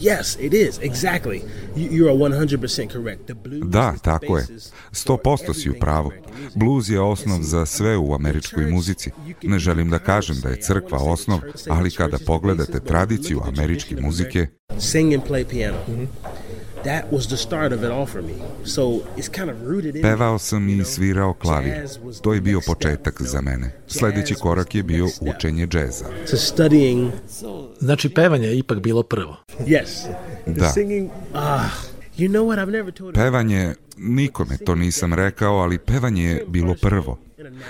Yes, 0.00 0.36
it 0.40 0.54
is. 0.54 0.78
Exactly. 0.78 1.42
You, 1.76 2.08
are 2.08 2.14
100% 2.14 2.90
correct. 2.90 3.26
The 3.26 3.34
blues 3.34 3.70
Da, 3.70 3.94
tako 4.02 4.36
je. 4.38 4.42
basis 4.42 4.72
for 5.06 5.18
100% 5.18 5.54
si 5.54 5.70
u 5.70 5.74
pravu. 5.80 6.12
Bluz 6.54 6.90
je 6.90 7.00
osnov 7.00 7.42
za 7.42 7.66
sve 7.66 7.96
u 7.96 8.14
američkoj 8.14 8.66
muzici. 8.66 9.10
Ne 9.42 9.58
želim 9.58 9.90
da 9.90 9.98
kažem 9.98 10.36
da 10.40 10.48
je 10.48 10.60
crkva 10.60 10.98
osnov, 10.98 11.40
ali 11.68 11.90
kada 11.90 12.18
pogledate 12.26 12.80
tradiciju 12.80 13.40
američke 13.44 13.96
muzike, 14.00 14.46
Sing 14.78 15.14
and 15.14 15.22
play 15.28 15.44
piano. 15.44 15.78
That 15.86 15.98
was 15.98 16.59
the 17.28 17.36
start 17.36 17.72
of 17.72 17.82
it 17.84 17.90
all 17.90 18.06
for 18.06 18.22
me. 18.22 18.32
So 18.64 18.82
it's 19.16 19.28
kind 19.28 19.50
of 19.50 19.56
rooted 19.62 19.96
in 19.96 20.02
Pevao 20.02 20.38
sam 20.38 20.68
i 20.68 20.84
svirao 20.84 21.34
klavir. 21.34 21.88
To 22.22 22.34
je 22.34 22.40
the 22.40 22.40
bio 22.40 22.60
početak 22.66 23.22
za 23.22 23.40
mene. 23.40 23.72
Sledeći 23.86 24.34
korak 24.34 24.74
je 24.74 24.82
bio 24.82 25.06
učenje 25.20 25.66
džeza. 25.66 26.04
Znači, 27.80 28.08
pevanje 28.08 28.46
je 28.48 28.58
ipak 28.58 28.78
bilo 28.80 29.02
prvo. 29.02 29.36
yes. 29.60 30.06
The 30.44 30.52
Da. 30.52 30.70
singing, 30.72 31.10
ah, 31.34 31.70
you 32.18 32.28
know 32.28 32.44
what? 32.46 32.58
I've 32.58 32.70
never 32.70 32.90
told 32.92 33.14
Pevanje, 33.14 33.74
nikome 33.96 34.56
to 34.66 34.74
nisam 34.74 35.14
rekao, 35.14 35.56
ali 35.56 35.78
pevanje 35.78 36.24
je 36.24 36.44
bilo 36.48 36.74
prvo. 36.82 37.18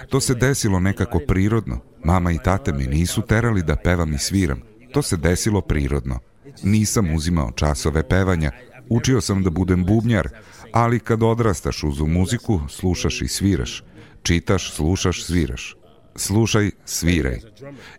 To 0.09 0.21
se 0.21 0.35
desilo 0.35 0.81
nekako 0.81 1.19
prirodno. 1.19 1.81
Mama 2.05 2.33
i 2.33 2.39
tata 2.45 2.73
me 2.73 2.85
nisu 2.85 3.23
terali 3.23 3.63
da 3.63 3.77
pevam 3.77 4.13
i 4.15 4.19
sviram. 4.19 4.63
To 4.93 5.03
se 5.03 5.17
desilo 5.17 5.61
prirodno. 5.61 6.19
Nisam 6.63 7.15
uzimao 7.15 7.51
časove 7.53 8.09
pevanja, 8.09 8.51
učio 8.91 9.21
sam 9.21 9.43
da 9.43 9.51
budem 9.51 9.85
bubnjar, 9.85 10.29
ali 10.73 11.01
kad 11.01 11.23
odrastaš 11.23 11.83
uz 11.85 12.01
muziku, 12.01 12.61
slušaš 12.69 13.23
i 13.23 13.29
sviraš. 13.29 13.85
Čitaš, 14.23 14.73
slušaš, 14.73 15.25
sviraš. 15.25 15.77
Slušaj, 16.17 16.71
sviraj. 16.85 17.41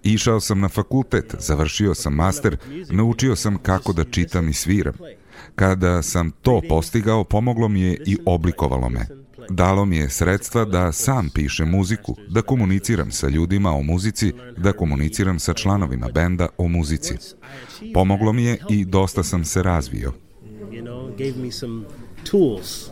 Išao 0.03 0.39
sam 0.39 0.59
na 0.59 0.69
fakultet, 0.69 1.35
završio 1.39 1.95
sam 1.95 2.13
master, 2.13 2.57
naučio 2.89 3.35
sam 3.35 3.57
kako 3.57 3.93
da 3.93 4.03
čitam 4.03 4.49
i 4.49 4.53
sviram. 4.53 4.93
Kada 5.55 6.01
sam 6.01 6.31
to 6.31 6.61
postigao, 6.69 7.23
pomoglo 7.23 7.67
mi 7.67 7.81
je 7.81 7.97
i 8.05 8.17
oblikovalo 8.25 8.89
me. 8.89 9.05
Dalo 9.49 9.85
mi 9.85 9.97
je 9.97 10.09
sredstva 10.09 10.65
da 10.65 10.91
sam 10.91 11.29
pišem 11.29 11.69
muziku, 11.69 12.15
da 12.29 12.41
komuniciram 12.41 13.11
sa 13.11 13.27
ljudima 13.27 13.71
o 13.71 13.83
muzici, 13.83 14.33
da 14.57 14.73
komuniciram 14.73 15.39
sa 15.39 15.53
članovima 15.53 16.07
benda 16.13 16.47
o 16.57 16.67
muzici. 16.67 17.13
Pomoglo 17.93 18.33
mi 18.33 18.43
je 18.43 18.57
i 18.69 18.85
dosta 18.85 19.23
sam 19.23 19.45
se 19.45 19.63
razvio. 19.63 20.13
Gave 21.21 21.37
me 21.37 21.51
some 21.51 21.85
tools, 22.23 22.91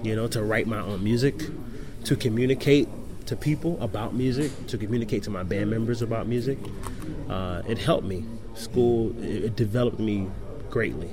you 0.00 0.14
know, 0.14 0.28
to 0.28 0.40
write 0.40 0.68
my 0.68 0.78
own 0.78 1.02
music, 1.02 1.34
to 2.04 2.14
communicate 2.14 2.88
to 3.26 3.34
people 3.34 3.76
about 3.82 4.14
music, 4.14 4.52
to 4.68 4.78
communicate 4.78 5.24
to 5.24 5.30
my 5.30 5.42
band 5.42 5.68
members 5.68 6.00
about 6.00 6.28
music. 6.28 6.58
Uh, 7.28 7.62
it 7.66 7.76
helped 7.76 8.06
me. 8.06 8.24
School, 8.54 9.10
it, 9.20 9.46
it 9.46 9.56
developed 9.56 9.98
me 9.98 10.28
greatly. 10.70 11.10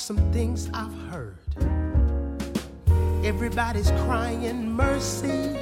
Some 0.00 0.32
things 0.32 0.70
I've 0.72 0.94
heard. 1.10 1.36
Everybody's 3.22 3.90
crying 4.06 4.72
mercy 4.72 5.58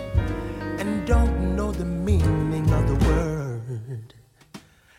and 0.78 1.04
don't 1.06 1.56
know 1.56 1.72
the 1.72 1.84
meaning 1.84 2.70
of 2.72 2.86
the 2.86 2.94
word. 3.08 4.14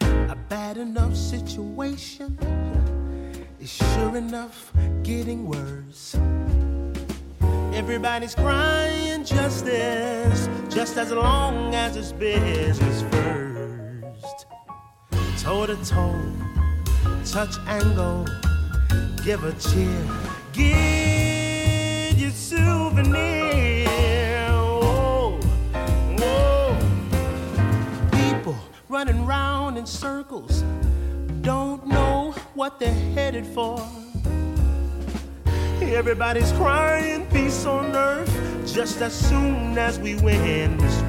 A 0.01 0.35
bad 0.35 0.77
enough 0.77 1.15
situation 1.15 2.37
is 3.61 3.71
sure 3.71 4.17
enough 4.17 4.73
getting 5.03 5.47
worse. 5.47 6.17
Everybody's 7.73 8.35
crying 8.35 9.23
justice, 9.23 10.49
just 10.67 10.97
as 10.97 11.11
long 11.11 11.73
as 11.73 11.95
it's 11.95 12.11
business 12.11 13.03
first. 13.13 14.47
Toe 15.41 15.65
to 15.65 15.77
toe, 15.85 16.21
touch 17.23 17.55
and 17.67 17.95
go, 17.95 18.25
give 19.23 19.43
a 19.43 19.53
cheer, 19.53 20.05
give 20.53 22.19
your 22.19 22.31
souvenir. 22.31 23.87
Oh, 24.49 25.39
oh. 26.19 26.77
People 28.11 28.55
running 28.87 29.25
round 29.25 29.77
in 29.77 29.85
circles, 29.85 30.63
don't 31.41 31.85
know 31.87 32.33
what 32.53 32.79
they're 32.79 32.93
headed 33.13 33.45
for. 33.45 33.79
Everybody's 35.81 36.51
crying 36.53 37.25
peace 37.27 37.65
on 37.65 37.95
earth 37.95 38.31
just 38.65 39.01
as 39.01 39.13
soon 39.13 39.77
as 39.77 39.99
we 39.99 40.15
win 40.15 40.77
this 40.77 41.08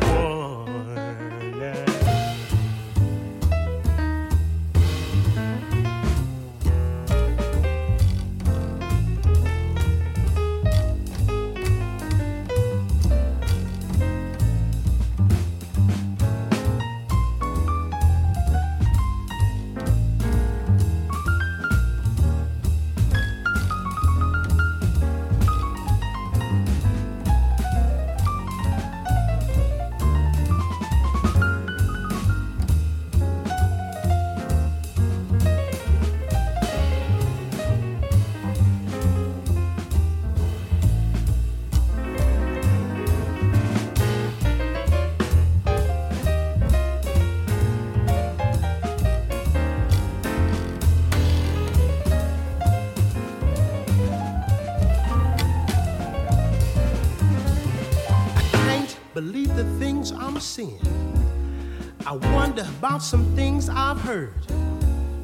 about 63.00 63.06
some 63.06 63.34
things 63.34 63.70
I've 63.70 63.98
heard. 63.98 64.34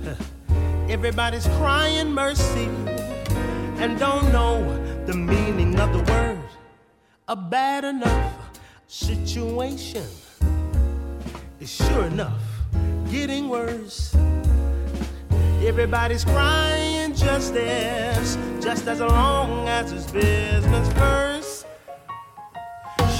Everybody's 0.88 1.46
crying 1.58 2.10
mercy 2.10 2.70
and 3.82 3.98
don't 3.98 4.32
know 4.32 4.64
the 5.04 5.12
meaning 5.12 5.78
of 5.78 5.92
the 5.92 6.02
word. 6.10 6.48
A 7.28 7.36
bad 7.36 7.84
enough 7.84 8.32
situation 8.86 10.06
is 11.60 11.70
sure 11.70 12.06
enough 12.06 12.40
getting 13.10 13.50
worse. 13.50 14.16
Everybody's 15.62 16.24
crying 16.24 17.14
justice, 17.14 18.38
just 18.58 18.86
as 18.86 19.00
long 19.00 19.68
as 19.68 19.92
it's 19.92 20.10
business 20.10 20.88
first 20.94 21.66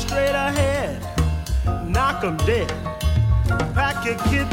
straight 0.01 0.39
ahead, 0.49 1.03
knock 1.91 2.25
'em 2.25 2.39
dead. 2.39 2.73
Your 4.07 4.15
kid, 4.19 4.47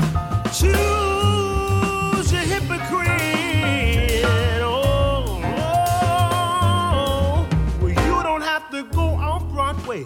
choose 0.52 2.32
your 2.32 2.42
hypocrite. 2.42 4.24
Oh, 4.63 5.39
oh, 5.46 7.48
well, 7.80 7.89
you 7.89 8.24
don't 8.24 8.42
have 8.42 8.72
to 8.72 8.84
go 8.86 9.10
off 9.10 9.48
Broadway 9.54 10.06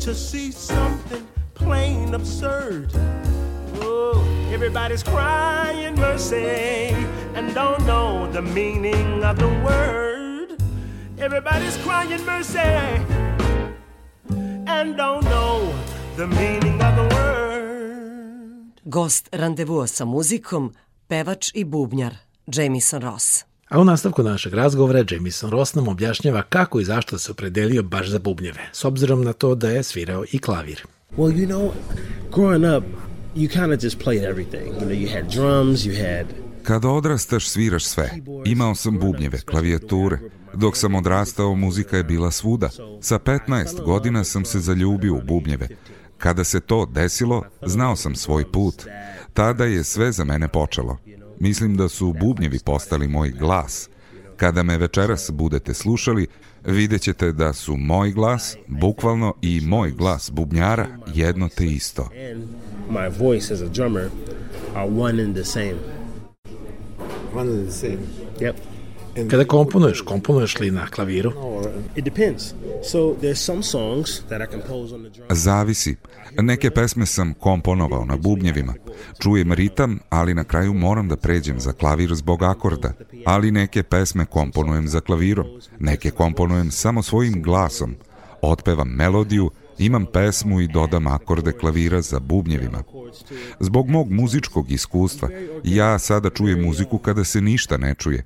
to 0.00 0.14
see 0.14 0.52
something 0.52 1.26
plain 1.54 2.12
absurd. 2.12 2.90
Oh, 3.76 4.22
everybody's 4.52 5.02
crying 5.02 5.94
mercy 5.94 6.44
and 7.34 7.54
don't 7.54 7.86
know 7.86 8.30
the 8.32 8.42
meaning 8.42 9.24
of 9.24 9.38
the 9.38 9.48
word. 9.64 10.62
Everybody's 11.18 11.78
crying 11.78 12.22
mercy 12.26 12.58
and 14.28 14.94
don't 14.94 15.24
know 15.24 15.74
the 16.16 16.26
meaning 16.26 16.82
of 16.82 16.96
the 16.96 17.02
word. 17.04 17.11
Gost 18.84 19.28
randevua 19.32 19.86
sa 19.86 20.04
muzikom, 20.04 20.72
pevač 21.06 21.50
i 21.54 21.64
bubnjar 21.64 22.16
Jamison 22.46 23.02
Ross. 23.02 23.44
A 23.68 23.80
u 23.80 23.84
nastavku 23.84 24.22
našeg 24.22 24.54
razgovora 24.54 25.04
Jamison 25.10 25.50
Ross 25.50 25.74
nam 25.74 25.88
objašnjava 25.88 26.42
kako 26.42 26.80
i 26.80 26.84
zašto 26.84 27.18
se 27.18 27.30
opredelio 27.30 27.82
baš 27.82 28.08
za 28.08 28.18
bubnjeve, 28.18 28.70
s 28.72 28.84
obzirom 28.84 29.24
na 29.24 29.32
to 29.32 29.54
da 29.54 29.70
je 29.70 29.82
svirao 29.82 30.24
i 30.32 30.38
klavir. 30.38 30.82
Well, 31.16 31.32
you 31.32 31.46
know, 31.46 31.70
growing 32.30 32.78
up, 32.78 32.84
you 33.36 33.48
kind 33.48 33.72
of 33.72 33.84
just 33.84 33.98
played 33.98 34.30
everything. 34.30 34.66
You 34.66 34.88
know, 34.88 35.06
you 35.06 35.14
had 35.14 35.32
drums, 35.34 35.80
you 35.80 36.16
had 36.16 36.26
Kada 36.62 36.88
odrastaš, 36.88 37.48
sviraš 37.48 37.84
sve. 37.84 38.10
Imao 38.44 38.74
sam 38.74 38.98
bubnjeve, 38.98 39.40
klavijature. 39.40 40.18
Dok 40.54 40.76
sam 40.76 40.94
odrastao, 40.94 41.54
muzika 41.54 41.96
je 41.96 42.04
bila 42.04 42.30
svuda. 42.30 42.70
Sa 43.00 43.18
15 43.18 43.84
godina 43.84 44.24
sam 44.24 44.44
se 44.44 44.60
zaljubio 44.60 45.14
u 45.14 45.20
bubnjeve. 45.20 45.68
Kada 46.22 46.44
se 46.44 46.60
to 46.60 46.86
desilo, 46.86 47.42
znao 47.66 47.96
sam 47.96 48.14
svoj 48.14 48.52
put. 48.52 48.86
Tada 49.32 49.64
je 49.64 49.84
sve 49.84 50.12
za 50.12 50.24
mene 50.24 50.48
počelo. 50.48 50.96
Mislim 51.40 51.76
da 51.76 51.88
su 51.88 52.12
bubnjevi 52.20 52.58
postali 52.64 53.08
moj 53.08 53.30
glas. 53.30 53.88
Kada 54.36 54.62
me 54.62 54.78
večeras 54.78 55.30
budete 55.30 55.74
slušali, 55.74 56.26
vidjet 56.64 57.02
ćete 57.02 57.32
da 57.32 57.52
su 57.52 57.76
moj 57.76 58.12
glas, 58.12 58.56
bukvalno 58.66 59.34
i 59.42 59.60
moj 59.60 59.90
glas 59.90 60.30
bubnjara, 60.30 60.86
jedno 61.14 61.48
te 61.48 61.66
isto. 61.66 62.08
my 62.90 63.08
voice 63.18 63.54
as 63.54 63.62
a 63.62 63.68
drummer 63.68 64.10
are 64.74 64.90
one 64.90 65.22
and 65.22 65.34
the 65.34 65.44
same. 65.44 65.76
One 67.34 67.50
and 67.50 67.66
the 67.66 67.72
same. 67.72 67.98
Yep. 68.40 68.71
Kada 69.30 69.44
komponuješ, 69.44 70.00
komponuješ 70.00 70.60
li 70.60 70.70
na 70.70 70.86
klaviru? 70.86 71.32
It 71.96 72.04
depends. 72.04 72.54
So 72.82 73.14
there's 73.20 73.38
some 73.38 73.62
songs 73.62 74.22
that 74.28 74.40
I 74.40 74.46
compose 74.46 74.94
on 74.94 75.02
the 75.02 75.10
drum. 75.10 75.26
Zavisi. 75.30 75.96
Neke 76.40 76.70
pesme 76.70 77.06
sam 77.06 77.34
komponovao 77.34 78.04
na 78.04 78.16
bubnjevima. 78.16 78.74
Čujem 79.22 79.52
ritam, 79.52 79.98
ali 80.08 80.34
na 80.34 80.44
kraju 80.44 80.74
moram 80.74 81.08
da 81.08 81.16
pređem 81.16 81.60
za 81.60 81.72
klavir 81.72 82.14
zbog 82.14 82.42
akorda. 82.42 82.92
Ali 83.24 83.50
neke 83.50 83.82
pesme 83.82 84.24
komponujem 84.24 84.88
za 84.88 85.00
klavirom. 85.00 85.46
Neke 85.78 86.10
komponujem 86.10 86.70
samo 86.70 87.02
svojim 87.02 87.42
glasom. 87.42 87.94
Otpevam 88.42 88.88
melodiju, 88.88 89.50
imam 89.78 90.06
pesmu 90.06 90.60
i 90.60 90.68
dodam 90.68 91.06
akorde 91.06 91.52
klavira 91.52 92.02
za 92.02 92.20
bubnjevima. 92.20 92.82
Zbog 93.60 93.88
mog 93.88 94.10
muzičkog 94.10 94.70
iskustva, 94.70 95.28
ja 95.64 95.98
sada 95.98 96.30
čujem 96.30 96.62
muziku 96.62 96.98
kada 96.98 97.24
se 97.24 97.40
ništa 97.40 97.76
ne 97.76 97.94
čuje. 97.94 98.24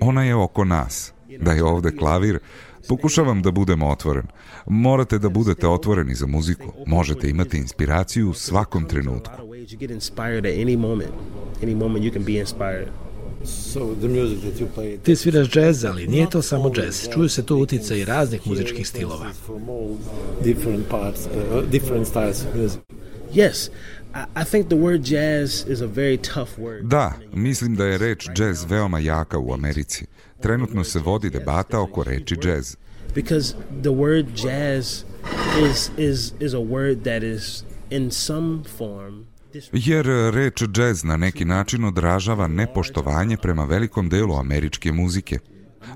Ona 0.00 0.24
je 0.24 0.34
oko 0.34 0.64
nas. 0.64 1.12
Da 1.40 1.52
je 1.52 1.64
ovde 1.64 1.96
klavir, 1.96 2.38
pokušavam 2.88 3.42
da 3.42 3.50
budem 3.50 3.82
otvoren. 3.82 4.26
Morate 4.66 5.18
da 5.18 5.28
budete 5.28 5.68
otvoreni 5.68 6.14
za 6.14 6.26
muziku. 6.26 6.72
Možete 6.86 7.28
imati 7.28 7.58
inspiraciju 7.58 8.30
u 8.30 8.34
svakom 8.34 8.88
trenutku. 8.88 9.30
lot 9.30 9.40
of 9.40 9.48
ways 9.48 9.72
you 9.72 9.78
get 9.78 9.90
inspired 9.90 10.46
at 10.46 10.52
any 10.52 10.76
moment. 10.76 11.10
Any 11.62 11.74
moment 11.74 12.04
you 12.04 12.12
can 12.12 12.24
be 12.24 12.32
inspired. 12.32 12.88
So 13.44 13.94
the 14.00 14.08
music 14.08 14.40
that 14.40 14.60
you 14.60 14.66
play 14.76 14.98
Ti 14.98 15.16
sviraš 15.16 15.50
džez, 15.50 15.84
ali 15.84 16.06
nije 16.06 16.30
to 16.30 16.42
samo 16.42 16.70
džez. 16.70 17.08
Čuju 17.14 17.28
se 17.28 17.46
tu 17.46 17.56
utica 17.56 17.94
muzičkih 17.94 18.46
muzičkih 18.46 18.88
stilova. 18.88 19.26
uh. 21.26 22.72
Yes, 23.34 23.70
I 24.14 24.44
think 24.44 24.68
the 24.68 24.76
word 24.76 25.02
jazz 25.02 25.64
is 25.68 25.80
a 25.80 25.86
very 25.86 26.16
tough 26.16 26.58
word. 26.58 26.82
Da, 26.82 27.12
mislim 27.32 27.76
da 27.76 27.84
je 27.84 27.98
reč 27.98 28.28
jazz 28.38 28.64
veoma 28.64 28.98
jaka 28.98 29.38
u 29.38 29.52
Americi. 29.52 30.06
Trenutno 30.40 30.84
se 30.84 30.98
vodi 30.98 31.30
debata 31.30 31.80
oko 31.80 32.04
reči 32.04 32.36
jazz. 32.42 32.76
Because 33.14 33.54
the 33.82 33.90
word 33.90 34.26
jazz 34.34 35.04
is 35.70 35.90
is 35.98 36.32
is 36.40 36.54
a 36.54 36.60
word 36.60 37.02
that 37.02 37.22
is 37.22 37.64
in 37.90 38.10
some 38.10 38.64
form 38.78 39.24
jer 39.72 40.06
reč 40.34 40.62
jazz 40.74 41.04
na 41.04 41.16
neki 41.16 41.44
način 41.44 41.84
odražava 41.84 42.46
nepoštovanje 42.48 43.36
prema 43.36 43.64
velikom 43.64 44.08
delu 44.08 44.34
američke 44.34 44.92
muzike. 44.92 45.38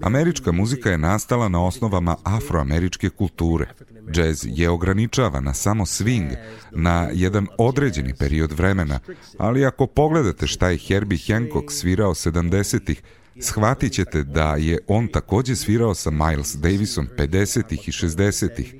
Američka 0.00 0.52
muzika 0.52 0.90
je 0.90 0.98
nastala 0.98 1.48
na 1.48 1.64
osnovama 1.64 2.16
afroameričke 2.24 3.08
kulture. 3.08 3.66
Jazz 4.14 4.46
je 4.48 4.70
ograničava 4.70 5.40
na 5.40 5.54
samo 5.54 5.84
swing, 5.84 6.36
na 6.70 7.08
jedan 7.12 7.46
određeni 7.58 8.14
period 8.14 8.52
vremena, 8.52 9.00
ali 9.38 9.66
ako 9.66 9.86
pogledate 9.86 10.46
šta 10.46 10.68
je 10.68 10.78
Herbie 10.78 11.18
Hancock 11.26 11.70
svirao 11.70 12.14
70-ih, 12.14 13.02
shvatit 13.40 13.92
ćete 13.92 14.22
da 14.22 14.56
je 14.56 14.78
on 14.86 15.08
takođe 15.08 15.56
svirao 15.56 15.94
sa 15.94 16.10
Miles 16.10 16.54
Davisom 16.54 17.08
50-ih 17.18 17.88
i 17.88 17.92
60-ih. 17.92 18.74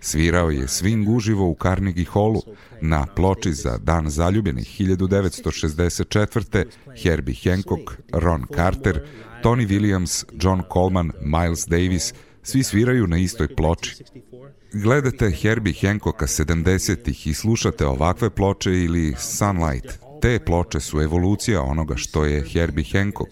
Svirao 0.00 0.50
je 0.50 0.66
swing 0.66 1.16
uživo 1.16 1.48
u 1.48 1.56
Carnegie 1.62 2.06
Hallu 2.12 2.42
na 2.80 3.06
ploči 3.06 3.52
za 3.52 3.78
Dan 3.78 4.10
zaljubljenih 4.10 4.80
1964. 4.80 6.64
Herbie 7.02 7.36
Hancock, 7.44 7.92
Ron 8.12 8.46
Carter, 8.54 9.00
Tony 9.44 9.66
Williams, 9.66 10.24
John 10.32 10.62
Coleman, 10.72 11.12
Miles 11.20 11.66
Davis, 11.66 12.14
svi 12.42 12.62
sviraju 12.62 13.06
na 13.06 13.18
istoj 13.18 13.54
ploči. 13.56 14.04
Gledate 14.72 15.30
Herbie 15.30 15.74
Hancocka 15.80 16.26
70-ih 16.26 17.26
i 17.26 17.34
slušate 17.34 17.86
ovakve 17.86 18.30
ploče 18.30 18.70
ili 18.70 19.14
Sunlight. 19.18 19.98
Te 20.22 20.38
ploče 20.38 20.80
su 20.80 21.00
evolucija 21.00 21.62
onoga 21.62 21.96
što 21.96 22.24
je 22.24 22.48
Herbie 22.52 22.84
Hancock. 22.92 23.30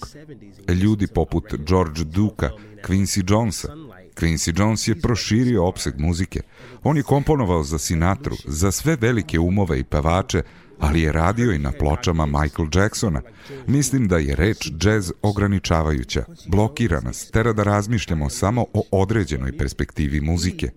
Ljudi 0.68 1.06
poput 1.06 1.54
George 1.68 2.04
Duka, 2.04 2.50
Quincy 2.86 3.32
Jonesa, 3.32 3.68
Quincy 4.14 4.60
Jones 4.60 4.88
je 4.88 5.00
proširio 5.00 5.64
opseg 5.64 5.94
muzike. 5.98 6.40
On 6.82 6.96
je 6.96 7.02
komponovao 7.02 7.62
za 7.62 7.78
Sinatru, 7.78 8.36
za 8.46 8.72
sve 8.72 8.96
velike 9.00 9.38
umove 9.38 9.78
i 9.80 9.84
pevače, 9.84 10.42
ali 10.82 11.02
je 11.02 11.12
radio 11.12 11.52
i 11.52 11.58
na 11.58 11.72
pločama 11.72 12.26
Michael 12.26 12.68
Jacksona. 12.74 13.20
Mislim 13.66 14.08
da 14.08 14.18
je 14.18 14.36
reč 14.36 14.70
jazz 14.80 15.12
ograničavajuća, 15.22 16.24
blokira 16.46 17.00
nas, 17.00 17.30
tera 17.30 17.52
da 17.52 17.62
razmišljamo 17.62 18.28
samo 18.28 18.66
o 18.72 18.82
određenoj 18.90 19.58
perspektivi 19.58 20.20
muzike. 20.20 20.70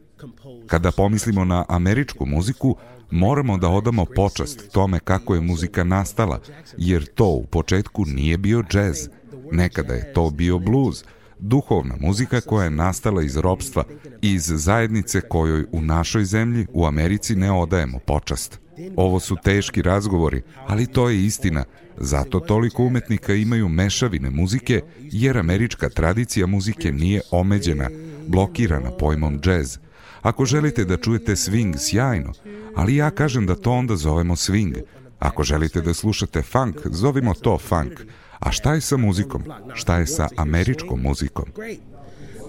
Kada 0.67 0.91
pomislimo 0.91 1.45
na 1.45 1.65
američku 1.69 2.25
muziku, 2.25 2.75
moramo 3.11 3.57
da 3.57 3.69
odamo 3.69 4.05
počast 4.05 4.71
tome 4.71 4.99
kako 4.99 5.35
je 5.35 5.41
muzika 5.41 5.83
nastala, 5.83 6.39
jer 6.77 7.05
to 7.05 7.27
u 7.27 7.45
početku 7.45 8.05
nije 8.05 8.37
bio 8.37 8.63
džez. 8.63 9.09
Nekada 9.51 9.93
je 9.93 10.13
to 10.13 10.29
bio 10.29 10.59
bluz, 10.59 11.03
duhovna 11.39 11.95
muzika 11.99 12.41
koja 12.41 12.63
je 12.63 12.69
nastala 12.69 13.23
iz 13.23 13.37
ropstva, 13.37 13.83
iz 14.21 14.43
zajednice 14.55 15.21
kojoj 15.21 15.65
u 15.71 15.81
našoj 15.81 16.25
zemlji, 16.25 16.67
u 16.73 16.85
Americi, 16.85 17.35
ne 17.35 17.51
odajemo 17.51 17.99
počast. 17.99 18.64
Ovo 18.95 19.19
su 19.19 19.35
teški 19.43 19.81
razgovori, 19.81 20.41
ali 20.67 20.87
to 20.87 21.09
je 21.09 21.25
istina. 21.25 21.63
Zato 21.97 22.39
toliko 22.39 22.83
umetnika 22.83 23.33
imaju 23.33 23.69
mešavine 23.69 24.29
muzike, 24.29 24.81
jer 24.99 25.37
američka 25.37 25.89
tradicija 25.89 26.47
muzike 26.47 26.91
nije 26.91 27.21
omeđena, 27.31 27.89
blokirana 28.27 28.91
pojmom 28.91 29.39
džez. 29.41 29.77
Ako 30.21 30.45
želite 30.45 30.85
da 30.85 30.97
čujete 30.97 31.31
swing, 31.31 31.77
sjajno, 31.77 32.33
ali 32.75 32.95
ja 32.95 33.11
kažem 33.11 33.45
da 33.45 33.55
to 33.55 33.71
onda 33.71 33.95
zovemo 33.95 34.35
swing. 34.35 34.81
Ako 35.19 35.43
želite 35.43 35.81
da 35.81 35.93
slušate 35.93 36.41
funk, 36.41 36.75
zovimo 36.85 37.33
to 37.33 37.57
funk. 37.57 37.93
A 38.39 38.51
šta 38.51 38.73
je 38.73 38.81
sa 38.81 38.97
muzikom? 38.97 39.43
Šta 39.73 39.97
je 39.97 40.07
sa 40.07 40.27
američkom 40.37 41.01
muzikom? 41.01 41.45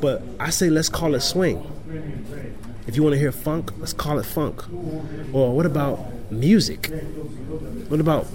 But 0.01 0.21
I 0.49 0.51
say 0.51 0.71
let's 0.71 0.91
call 0.99 1.15
it 1.15 1.23
swing. 1.23 1.59
If 2.89 2.95
you 2.95 3.03
want 3.03 3.15
to 3.15 3.21
hear 3.21 3.33
funk, 3.33 3.73
let's 3.81 3.93
call 4.05 4.21
it 4.21 4.27
funk. 4.27 4.55
Or 5.33 5.57
what 5.57 5.67
about 5.67 5.99
music? 6.31 6.91
What 7.89 8.01
about 8.01 8.27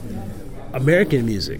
American 0.74 1.26
music? 1.26 1.60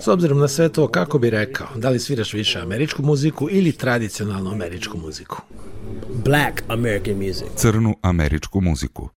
S 0.00 0.08
obzirom 0.08 0.38
na 0.38 0.48
sve 0.48 0.68
to, 0.68 0.88
kako 0.88 1.18
bi 1.18 1.30
rekao, 1.30 1.66
da 1.76 1.90
li 1.90 1.98
sviraš 1.98 2.32
više 2.32 2.58
američku 2.58 3.02
muziku 3.02 3.48
ili 3.50 3.72
tradicionalnu 3.72 4.50
američku 4.50 4.98
muziku? 4.98 5.42
Black 6.24 6.62
American 6.68 7.14
music. 7.14 7.48
Crnu 7.56 7.94
američku 8.02 8.60
muziku. 8.60 9.08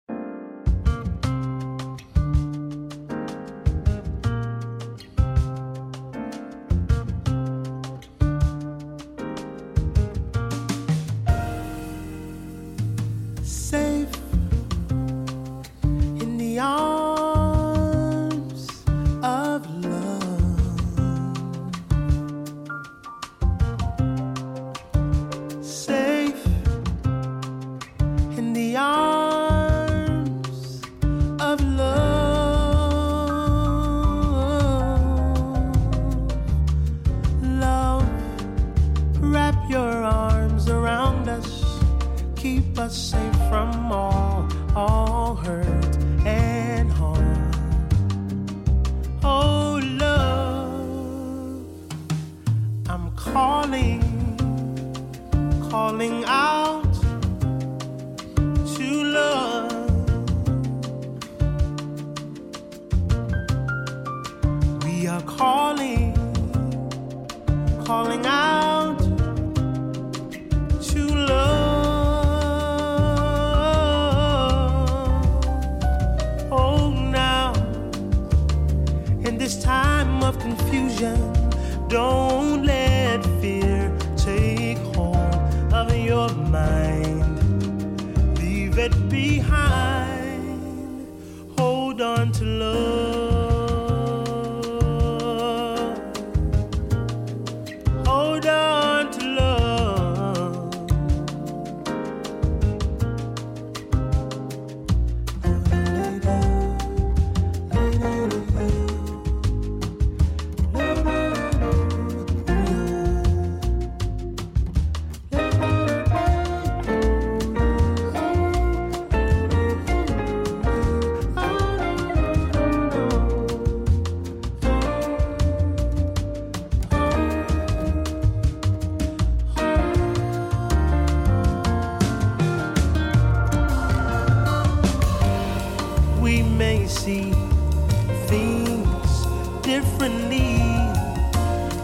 differently 139.81 140.59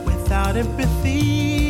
without 0.05 0.57
empathy. 0.57 1.64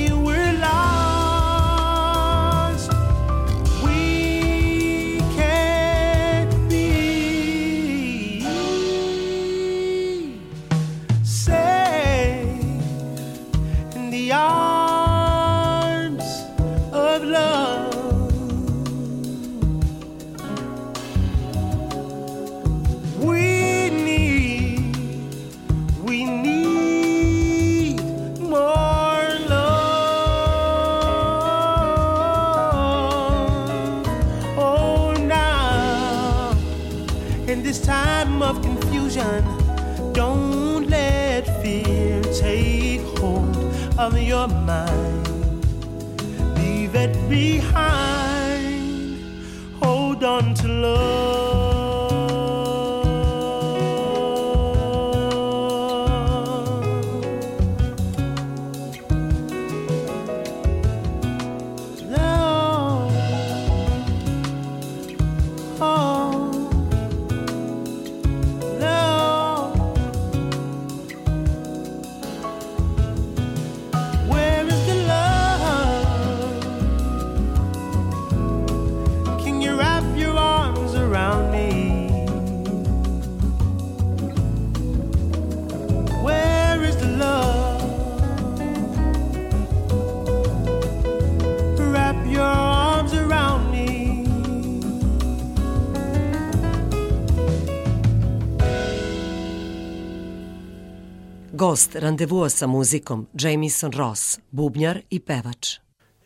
Gost 101.56 101.96
randevua 101.96 102.50
sa 102.50 102.68
muzikom 102.68 103.28
Jamison 103.39 103.91
Ross, 103.91 104.39
bubnjar 104.52 104.98
i 105.10 105.20
pevač. 105.20 105.78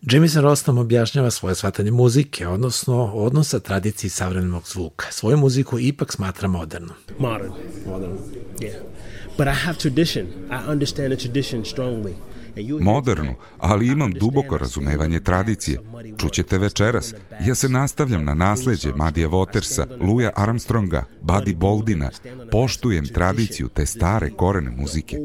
Jamison 0.02 0.44
Ross 0.44 0.66
nam 0.66 0.78
objašnjava 0.78 1.32
svoje 1.32 1.56
shvatanje 1.56 1.92
muzike, 1.92 2.48
odnosno 2.48 3.04
odnosa 3.14 3.60
tradiciji 3.60 4.10
savremenog 4.10 4.64
zvuka. 4.68 5.08
Svoju 5.12 5.38
muziku 5.38 5.80
ipak 5.80 6.14
smatra 6.14 6.48
modernom. 6.48 6.96
Modern. 7.20 7.52
Modern. 7.88 8.18
Yeah. 8.60 8.82
But 9.38 9.48
I 9.48 9.54
have 9.66 9.78
tradition. 9.78 10.26
I 10.28 10.72
understand 10.72 11.14
the 11.14 11.22
tradition 11.22 11.66
strongly. 11.66 12.14
Modernu, 12.82 13.36
ali 13.58 13.88
imam 13.88 14.12
duboko 14.12 14.58
razumevanje 14.58 15.20
tradicije. 15.20 15.80
Čućete 16.18 16.58
večeras. 16.58 17.14
Ja 17.46 17.56
se 17.56 17.70
nastavljam 17.70 18.26
na 18.26 18.34
nasleđe 18.34 18.94
Madija 18.96 19.30
Watersa, 19.30 20.08
Luja 20.08 20.32
Armstronga, 20.36 21.06
Buddy 21.22 21.56
Boldina. 21.56 22.10
Poštujem 22.52 23.06
tradiciju 23.06 23.68
te 23.68 23.86
stare 23.86 24.30
korene 24.30 24.72
muzike. 24.72 25.18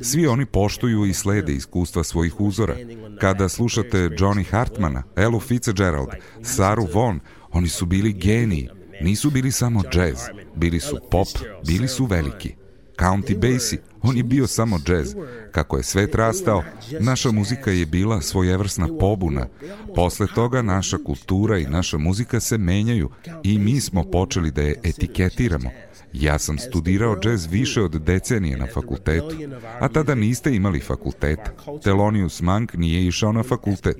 Svi 0.00 0.26
oni 0.26 0.46
poštuju 0.46 1.06
i 1.06 1.14
slede 1.14 1.52
iskustva 1.52 2.04
svojih 2.04 2.40
uzora. 2.40 2.76
Kada 3.20 3.48
slušate 3.48 3.98
Johnny 3.98 4.44
Hartmana, 4.50 5.02
Elu 5.16 5.40
Fitzgerald, 5.40 6.08
Saru 6.42 6.86
Vaughan, 6.94 7.20
oni 7.50 7.68
su 7.68 7.86
bili 7.86 8.12
geniji. 8.12 8.68
Nisu 9.00 9.30
bili 9.30 9.52
samo 9.52 9.82
jazz, 9.94 10.18
bili 10.54 10.80
su 10.80 10.98
pop, 11.10 11.28
bili 11.66 11.88
su 11.88 12.04
veliki. 12.04 12.54
County 12.98 13.38
Basie, 13.38 13.78
on 14.02 14.16
je 14.16 14.22
bio 14.22 14.46
samo 14.46 14.78
džez. 14.78 15.14
Kako 15.52 15.76
je 15.76 15.82
svet 15.82 16.14
rastao, 16.14 16.62
naša 17.00 17.30
muzika 17.30 17.70
je 17.70 17.86
bila 17.86 18.20
svojevrsna 18.20 18.88
pobuna. 19.00 19.46
Posle 19.94 20.26
toga 20.34 20.62
naša 20.62 20.98
kultura 20.98 21.58
i 21.58 21.66
naša 21.66 21.98
muzika 21.98 22.40
se 22.40 22.58
menjaju 22.58 23.10
i 23.42 23.58
mi 23.58 23.80
smo 23.80 24.04
počeli 24.04 24.50
da 24.50 24.62
je 24.62 24.80
etiketiramo. 24.84 25.70
Ja 26.12 26.38
sam 26.38 26.58
studirao 26.58 27.20
džez 27.20 27.46
više 27.46 27.82
od 27.82 27.90
decenije 28.02 28.56
na 28.56 28.66
fakultetu, 28.74 29.36
a 29.80 29.88
tada 29.88 30.14
niste 30.14 30.54
imali 30.54 30.80
fakultet. 30.80 31.38
Telonius 31.84 32.40
Monk 32.40 32.74
nije 32.74 33.06
išao 33.06 33.32
na 33.32 33.42
fakultet. 33.42 33.96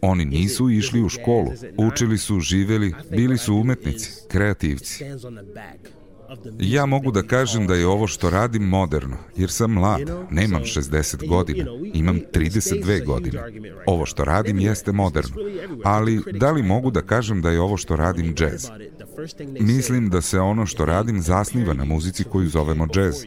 Oni 0.00 0.24
nisu 0.24 0.70
išli 0.70 1.02
u 1.02 1.08
školu, 1.08 1.52
učili 1.76 2.18
su, 2.18 2.40
živeli, 2.40 2.94
bili 3.10 3.38
su 3.38 3.54
umetnici, 3.54 4.10
kreativci. 4.28 5.04
Ja 6.58 6.86
mogu 6.86 7.10
da 7.12 7.22
kažem 7.22 7.66
da 7.66 7.74
je 7.74 7.86
ovo 7.86 8.06
što 8.06 8.30
radim 8.30 8.62
moderno, 8.62 9.16
jer 9.36 9.50
sam 9.50 9.72
mlad, 9.72 10.00
nemam 10.30 10.62
60 10.62 11.28
godina, 11.28 11.64
imam 11.94 12.20
32 12.34 13.04
godine. 13.04 13.40
Ovo 13.86 14.06
što 14.06 14.24
radim 14.24 14.58
jeste 14.58 14.92
moderno, 14.92 15.36
ali 15.84 16.22
da 16.32 16.50
li 16.50 16.62
mogu 16.62 16.90
da 16.90 17.02
kažem 17.02 17.42
da 17.42 17.50
je 17.50 17.60
ovo 17.60 17.76
što 17.76 17.96
radim 17.96 18.34
džez? 18.34 18.68
Mislim 19.60 20.10
da 20.10 20.20
se 20.20 20.40
ono 20.40 20.66
što 20.66 20.84
radim 20.84 21.22
zasniva 21.22 21.74
na 21.74 21.84
muzici 21.84 22.24
koju 22.24 22.48
zovemo 22.48 22.86
džez. 22.86 23.24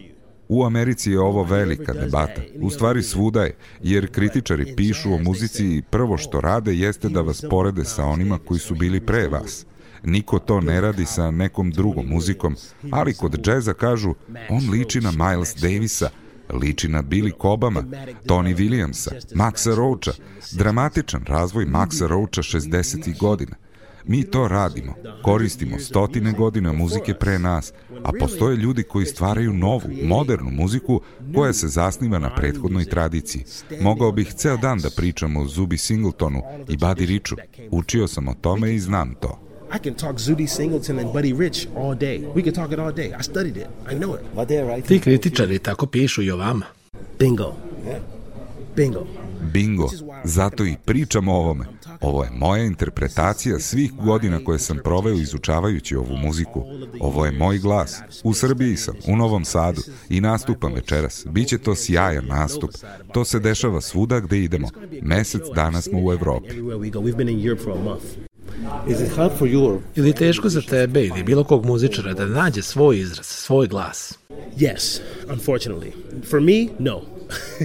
U 0.50 0.66
Americi 0.66 1.12
je 1.12 1.20
ovo 1.20 1.44
velika 1.44 1.94
debata. 1.94 2.42
U 2.62 2.70
stvari 2.70 3.04
svuda 3.04 3.44
je, 3.44 3.56
jer 3.84 4.12
kritičari 4.12 4.74
pišu 4.76 5.14
o 5.14 5.18
muzici 5.18 5.66
i 5.66 5.82
prvo 5.90 6.18
što 6.18 6.42
rade 6.42 6.76
jeste 6.76 7.10
da 7.10 7.22
vas 7.22 7.44
porede 7.50 7.84
sa 7.84 8.06
onima 8.06 8.40
koji 8.40 8.60
su 8.60 8.76
bili 8.76 9.06
pre 9.06 9.28
vas. 9.28 9.66
Niko 10.04 10.40
to 10.40 10.62
ne 10.62 10.82
radi 10.82 11.06
sa 11.06 11.32
nekom 11.32 11.72
drugom 11.72 12.08
muzikom, 12.08 12.56
ali 12.92 13.14
kod 13.14 13.42
džeza 13.42 13.74
kažu 13.74 14.14
on 14.50 14.70
liči 14.72 15.02
na 15.02 15.12
Miles 15.12 15.56
Davisa, 15.56 16.10
liči 16.54 16.88
na 16.88 17.02
Billy 17.02 17.32
Cobama, 17.42 17.84
Tony 18.26 18.56
Williamsa, 18.56 19.12
Maxa 19.36 19.76
Roacha, 19.76 20.12
dramatičan 20.52 21.24
razvoj 21.26 21.66
Maxa 21.66 22.08
Roacha 22.08 22.42
60. 22.42 23.20
godina. 23.20 23.56
Mi 24.06 24.24
to 24.24 24.48
radimo, 24.48 24.94
koristimo 25.24 25.80
stotine 25.80 26.32
godina 26.32 26.74
muzike 26.74 27.14
pre 27.14 27.40
nas, 27.40 27.74
a 28.04 28.12
postoje 28.20 28.58
ljudi 28.58 28.84
koji 28.84 29.06
stvaraju 29.06 29.54
novu, 29.54 29.90
modernu 30.04 30.50
muziku 30.50 31.02
koja 31.36 31.54
se 31.54 31.68
zasniva 31.68 32.20
na 32.20 32.36
prethodnoj 32.36 32.86
tradiciji. 32.86 33.44
Mogao 33.82 34.12
bih 34.12 34.34
ceo 34.34 34.58
dan 34.58 34.80
da 34.80 34.90
pričam 34.96 35.38
o 35.38 35.46
Zubi 35.46 35.78
Singletonu 35.78 36.42
i 36.70 36.78
Buddy 36.78 37.06
Richu. 37.06 37.36
Učio 37.72 38.08
sam 38.08 38.28
o 38.28 38.34
tome 38.34 38.76
i 38.76 38.80
znam 38.80 39.16
to. 39.16 39.51
I 39.74 39.80
can 39.80 39.94
talk 39.94 40.16
Zudi 40.20 40.48
Singleton 40.48 41.00
and 41.00 41.14
Buddy 41.14 41.34
Rich 41.34 41.68
all 41.76 41.96
day. 41.96 42.18
We 42.36 42.44
can 42.44 42.54
talk 42.54 42.72
it 42.72 42.80
all 42.80 42.92
day. 42.92 43.14
I 43.20 43.24
studied 43.24 43.58
it. 43.58 43.68
I 43.92 43.94
know 43.94 44.16
it. 44.16 44.22
But 44.36 44.48
they're 44.48 44.76
right. 44.76 44.88
Ti 44.88 45.00
kritičari 45.00 45.60
tako 45.60 45.86
pišu 45.86 46.22
i 46.22 46.32
o 46.32 46.38
vama. 46.38 46.66
Bingo. 47.20 47.56
Bingo. 48.76 49.08
Bingo. 49.54 49.90
Zato 50.24 50.66
i 50.66 50.76
pričam 50.86 51.28
o 51.28 51.34
ovome. 51.34 51.66
Ovo 52.02 52.24
je 52.24 52.30
moja 52.32 52.64
interpretacija 52.64 53.60
svih 53.60 53.94
godina 53.94 54.40
koje 54.46 54.60
sam 54.60 54.78
proveo 54.84 55.14
izučavajući 55.14 55.96
ovu 55.96 56.18
muziku. 56.18 56.64
Ovo 57.00 57.26
je 57.26 57.32
moj 57.32 57.58
glas. 57.58 58.00
U 58.24 58.34
Srbiji 58.34 58.78
sam, 58.78 58.96
u 59.08 59.16
Novom 59.16 59.46
Sadu 59.46 59.82
i 60.10 60.22
nastupam 60.22 60.74
večeras. 60.74 61.26
Biće 61.30 61.58
to 61.58 61.76
sjajan 61.76 62.26
nastup. 62.26 62.72
To 63.14 63.26
se 63.26 63.40
dešava 63.40 63.82
svuda 63.82 64.20
gde 64.20 64.40
idemo. 64.40 64.68
Mesec 65.02 65.42
dana 65.56 65.82
smo 65.82 66.00
u 66.04 66.12
Evropi. 66.14 66.50
Is 68.88 69.02
it 69.02 69.16
hard 69.16 69.32
for 69.38 69.48
you? 69.48 69.80
Ili 69.96 70.14
teško 70.14 70.50
za 70.50 70.62
tebe 70.62 71.06
ili 71.06 71.24
bilo 71.24 71.44
kog 71.44 71.66
muzičara 71.66 72.14
da 72.14 72.26
nađe 72.26 72.62
svoj 72.62 73.00
izraz, 73.00 73.26
svoj 73.26 73.68
glas? 73.68 74.20
Yes, 74.58 75.00
unfortunately. 75.28 75.92
For 76.30 76.42
me, 76.42 76.68
no. 76.80 77.02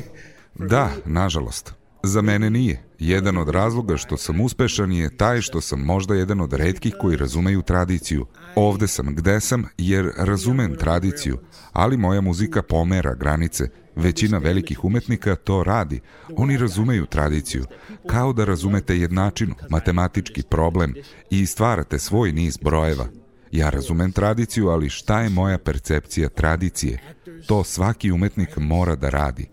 da, 0.72 0.90
nažalost. 1.04 1.74
Za 2.02 2.22
mene 2.22 2.50
nije. 2.50 2.82
Jedan 2.98 3.38
od 3.38 3.48
razloga 3.48 3.96
što 3.96 4.16
sam 4.16 4.40
uspešan 4.40 4.92
je 4.92 5.16
taj 5.16 5.40
što 5.40 5.60
sam 5.60 5.80
možda 5.80 6.14
jedan 6.14 6.40
od 6.40 6.52
redkih 6.52 6.94
koji 7.00 7.16
razumeju 7.16 7.62
tradiciju. 7.62 8.26
Ovde 8.54 8.86
sam 8.86 9.14
gde 9.14 9.40
sam 9.40 9.64
jer 9.78 10.10
razumem 10.16 10.76
tradiciju, 10.76 11.38
ali 11.72 11.96
moja 11.96 12.20
muzika 12.20 12.62
pomera 12.62 13.14
granice. 13.14 13.68
Većina 13.96 14.38
velikih 14.38 14.84
umetnika 14.84 15.34
to 15.34 15.62
radi. 15.62 16.00
Oni 16.36 16.56
razumeju 16.56 17.06
tradiciju, 17.06 17.64
kao 18.06 18.32
da 18.32 18.44
razumete 18.44 18.98
jednačinu, 18.98 19.54
matematički 19.70 20.42
problem 20.42 20.94
i 21.30 21.46
stvarate 21.46 21.98
svoj 21.98 22.32
niz 22.32 22.56
brojeva. 22.56 23.06
Ja 23.52 23.70
razumem 23.70 24.12
tradiciju, 24.12 24.68
ali 24.68 24.88
šta 24.88 25.20
je 25.20 25.30
moja 25.30 25.58
percepcija 25.58 26.28
tradicije? 26.28 26.98
To 27.46 27.64
svaki 27.64 28.12
umetnik 28.12 28.56
mora 28.56 28.96
da 28.96 29.10
radi. 29.10 29.46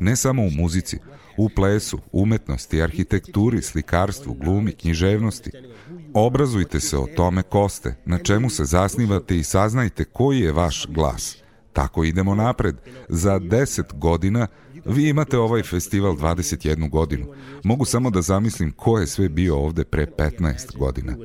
Ne 0.00 0.16
samo 0.16 0.42
u 0.42 0.50
muzici, 0.50 0.98
u 1.36 1.48
plesu, 1.48 1.98
umetnosti, 2.12 2.82
arhitekturi, 2.82 3.62
slikarstvu, 3.62 4.34
glumi, 4.34 4.72
književnosti. 4.72 5.50
Obrazujte 6.14 6.80
se 6.80 6.98
o 6.98 7.06
tome 7.16 7.42
ko 7.42 7.68
ste, 7.68 7.94
na 8.04 8.18
čemu 8.18 8.50
se 8.50 8.64
zasnivate 8.64 9.36
i 9.36 9.44
saznajte 9.44 10.04
koji 10.04 10.40
je 10.40 10.52
vaš 10.52 10.86
glas. 10.88 11.36
Tako 11.76 12.04
idemo 12.04 12.34
napred. 12.34 12.76
Za 13.08 13.38
deset 13.38 13.86
godina 13.94 14.46
Vi 14.84 15.08
imate 15.08 15.38
ovaj 15.38 15.62
festival 15.62 16.12
21 16.12 16.90
godinu. 16.90 17.26
Mogu 17.64 17.84
samo 17.84 18.10
da 18.10 18.22
zamislim 18.22 18.72
ko 18.72 18.98
je 18.98 19.06
sve 19.06 19.28
bio 19.28 19.56
ovde 19.56 19.84
pre 19.84 20.06
15 20.06 20.78
godina. 20.78 21.16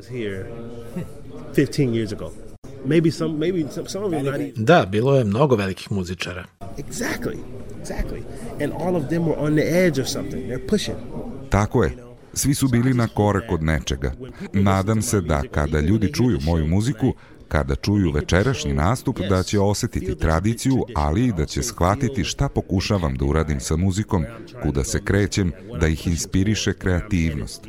Maybe 2.86 3.12
some, 3.12 3.38
maybe 3.38 3.72
some, 3.72 3.90
some 3.90 4.06
of 4.06 4.12
them 4.12 4.26
not 4.26 4.36
even. 4.36 4.66
Da, 4.66 4.86
bilo 4.86 5.16
je 5.16 5.24
mnogo 5.24 5.56
velikih 5.56 5.92
muzičara. 5.92 6.46
Exactly, 6.78 7.38
exactly. 7.82 8.22
And 8.64 8.74
all 8.74 8.96
of 8.96 9.10
them 9.10 9.24
were 9.24 9.38
on 9.38 9.56
the 9.56 9.86
edge 9.86 10.02
of 10.02 10.08
something. 10.08 10.48
They're 10.48 10.68
pushing. 10.70 10.98
Tako 11.50 11.84
je. 11.84 11.98
Svi 12.34 12.54
su 12.54 12.68
bili 12.68 12.94
na 12.94 13.08
korek 13.08 13.52
od 13.52 13.64
nečega. 13.64 14.12
Nadam 14.54 15.02
se 15.02 15.22
da 15.22 15.42
kada 15.52 15.80
ljudi 15.80 16.14
čuju 16.14 16.40
moju 16.42 16.68
muziku, 16.68 17.14
kada 17.52 17.76
čuju 17.76 18.12
večerašnji 18.12 18.74
nastup, 18.74 19.20
da 19.30 19.44
će 19.44 19.60
osetiti 19.60 20.16
tradiciju, 20.18 20.86
ali 20.96 21.26
i 21.26 21.34
da 21.34 21.46
će 21.46 21.64
shvatiti 21.64 22.24
šta 22.24 22.50
pokušavam 22.50 23.16
da 23.16 23.26
uradim 23.26 23.60
sa 23.60 23.76
muzikom, 23.76 24.26
kuda 24.64 24.84
se 24.84 25.04
krećem, 25.04 25.52
da 25.80 25.88
ih 25.88 26.08
inspiriše 26.08 26.74
kreativnost. 26.74 27.68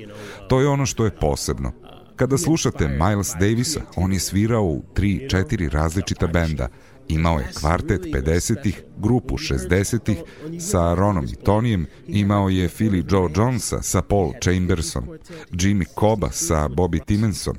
To 0.48 0.60
je 0.60 0.68
ono 0.68 0.86
što 0.86 1.04
je 1.04 1.16
posebno. 1.20 1.72
Kada 2.16 2.38
slušate 2.38 2.88
Miles 2.88 3.32
Davisa, 3.40 3.80
on 3.96 4.12
je 4.12 4.20
svirao 4.20 4.64
u 4.64 4.82
3-4 4.94 5.70
različita 5.70 6.26
benda, 6.26 6.68
Imao 7.12 7.38
je 7.38 7.46
kvartet 7.54 8.02
50-ih, 8.02 8.82
grupu 8.98 9.36
60-ih 9.36 10.16
sa 10.60 10.94
Ronom 10.94 11.24
i 11.24 11.34
Tonijem, 11.44 11.86
imao 12.06 12.48
je 12.48 12.68
Philly 12.68 13.04
Joe 13.10 13.30
Jonesa 13.36 13.82
sa 13.82 14.02
Paul 14.02 14.32
Chambersom, 14.44 15.04
Jimmy 15.50 15.84
Coba 16.00 16.30
sa 16.30 16.68
Bobby 16.68 17.04
Timmonsom. 17.04 17.56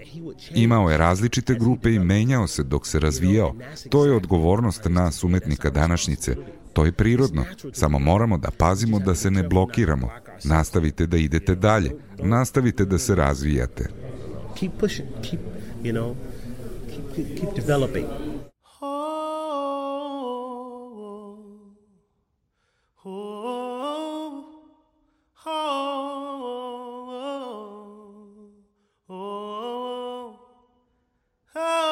Imao 0.55 0.89
je 0.89 0.97
različite 0.97 1.55
grupe 1.55 1.93
i 1.93 1.99
menjao 1.99 2.47
se 2.47 2.63
dok 2.63 2.87
se 2.87 2.99
razvijao. 2.99 3.55
To 3.89 4.05
je 4.05 4.15
odgovornost 4.15 4.85
nas 4.89 5.23
umetnika 5.23 5.69
današnjice. 5.69 6.35
To 6.73 6.85
je 6.85 6.91
prirodno, 6.91 7.45
samo 7.73 7.99
moramo 7.99 8.37
da 8.37 8.49
pazimo 8.57 8.99
da 8.99 9.15
se 9.15 9.31
ne 9.31 9.43
blokiramo. 9.43 10.09
Nastavite 10.43 11.07
da 11.07 11.17
idete 11.17 11.55
dalje, 11.55 11.95
nastavite 12.17 12.85
da 12.85 12.97
se 12.97 13.15
razvijate. 13.15 13.89
Keep 14.59 14.71
pushing, 14.79 15.07
keep, 15.21 15.41
you 15.83 15.91
know, 15.91 16.15
keep, 17.15 17.39
keep 17.39 17.55
developing. 17.55 18.32
Oh, 31.55 31.82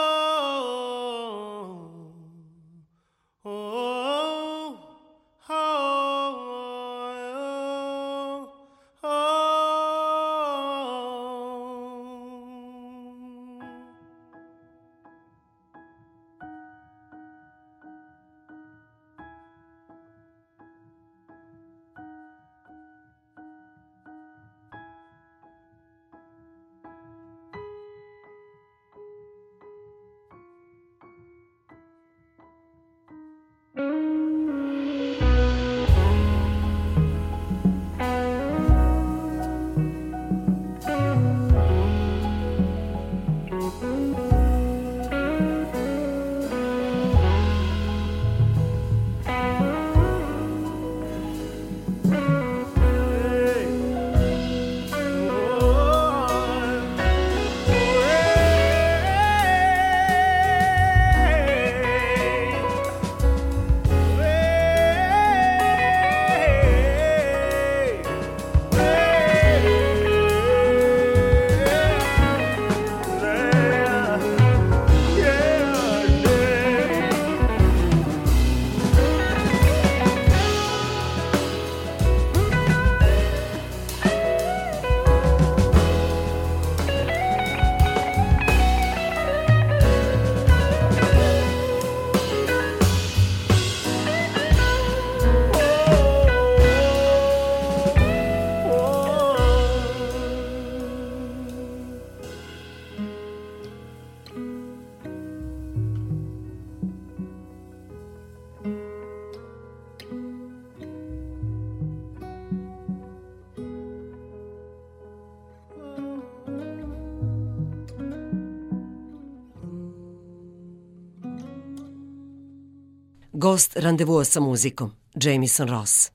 Gost 123.52 123.76
randevua 123.76 124.24
sa 124.24 124.40
muzikom, 124.40 124.92
Jamison 125.24 125.68
Ross. 125.68 126.12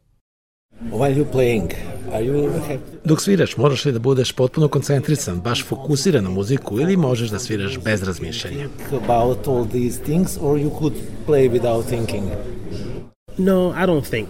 While 0.88 1.16
you 1.18 1.24
playing, 1.24 1.68
are 2.12 2.24
you 2.24 2.48
have... 2.68 2.80
Dok 3.04 3.20
sviraš, 3.20 3.56
moraš 3.56 3.84
li 3.84 3.92
da 3.92 3.98
budeš 3.98 4.32
potpuno 4.32 4.68
koncentrisan, 4.68 5.40
baš 5.40 5.64
fokusiran 5.64 6.24
na 6.24 6.30
muziku 6.30 6.80
ili 6.80 6.96
možeš 6.96 7.30
da 7.30 7.38
sviraš 7.38 7.78
bez 7.84 8.02
razmišljanja? 8.02 8.68
about 9.04 9.48
all 9.48 9.68
these 9.68 10.02
things 10.02 10.38
or 10.40 10.58
you 10.58 10.70
could 10.78 10.94
play 11.26 11.50
without 11.50 11.86
thinking? 11.86 12.24
No, 13.38 13.74
I 13.76 13.86
don't 13.86 14.08
think. 14.10 14.28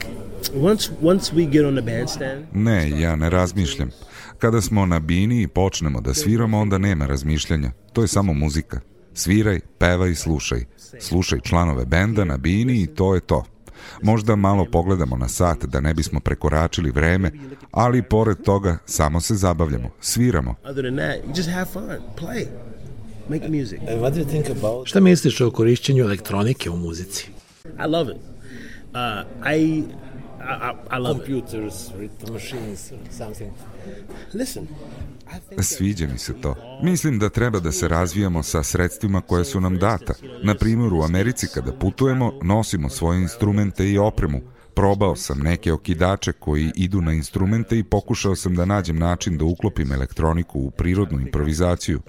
Once, 0.54 0.90
once 1.02 1.34
we 1.34 1.50
get 1.50 1.64
on 1.64 1.74
the 1.76 1.82
bandstand... 1.82 2.44
Ne, 2.52 3.00
ja 3.00 3.16
ne 3.16 3.30
razmišljam. 3.30 3.90
Kada 4.38 4.61
smo 4.61 4.86
na 4.86 5.00
bini 5.00 5.42
i 5.42 5.48
počnemo 5.48 6.00
da 6.00 6.14
sviramo, 6.14 6.59
onda 6.61 6.78
nema 6.78 7.07
razmišljanja. 7.07 7.70
To 7.92 8.02
je 8.02 8.09
samo 8.09 8.34
muzika. 8.34 8.80
Sviraj, 9.16 9.60
pevaj, 9.78 10.14
slušaj. 10.14 10.64
Slušaj 11.00 11.40
članove 11.40 11.84
benda 11.84 12.24
na 12.24 12.36
bini 12.36 12.82
i 12.82 12.86
to 12.86 13.14
je 13.14 13.20
to. 13.20 13.44
Možda 14.02 14.36
malo 14.36 14.66
pogledamo 14.72 15.16
na 15.16 15.28
sat 15.28 15.64
da 15.64 15.80
ne 15.80 15.94
bismo 15.94 16.20
prekoračili 16.20 16.90
vreme, 16.90 17.30
ali 17.70 18.02
pored 18.02 18.42
toga 18.42 18.78
samo 18.86 19.20
se 19.20 19.34
zabavljamo, 19.34 19.90
sviramo. 20.00 20.54
Šta 24.84 25.00
misliš 25.00 25.40
o 25.40 25.50
korišćenju 25.50 26.04
elektronike 26.04 26.70
u 26.70 26.76
muzici? 26.76 27.30
I 27.64 27.88
love 27.88 28.12
it. 28.12 28.20
Uh, 28.96 29.52
I, 29.56 29.82
I, 30.47 30.97
I 30.97 30.99
love 30.99 31.24
Computers, 31.26 31.90
rhythm 31.99 32.32
machines, 32.32 32.92
something. 33.11 33.53
Listen, 34.34 34.68
Sviđa 35.62 36.07
mi 36.07 36.18
se 36.18 36.40
to. 36.40 36.55
Mislim 36.82 37.18
da 37.18 37.28
treba 37.28 37.61
da 37.61 37.72
se 37.72 37.88
razvijamo 37.88 38.42
sa 38.42 38.62
sredstvima 38.62 39.20
koje 39.20 39.44
su 39.44 39.61
nam 39.61 39.78
data. 39.78 40.14
Na 40.42 40.55
primjer, 40.55 40.92
u 40.92 41.03
Americi 41.03 41.47
kada 41.55 41.72
putujemo, 41.72 42.32
nosimo 42.42 42.88
svoje 42.88 43.22
instrumente 43.22 43.90
i 43.90 43.99
opremu. 43.99 44.40
Probao 44.76 45.16
sam 45.16 45.38
neke 45.38 45.72
okidače 45.72 46.32
koji 46.32 46.72
idu 46.74 47.00
na 47.00 47.12
instrumente 47.12 47.78
i 47.78 47.84
pokušao 47.84 48.36
sam 48.36 48.54
da 48.54 48.64
nađem 48.64 48.98
način 48.98 49.38
da 49.38 49.44
uklopim 49.44 49.92
elektroniku 49.92 50.58
u 50.58 50.70
prirodnu 50.70 51.20
improvizaciju. 51.20 52.00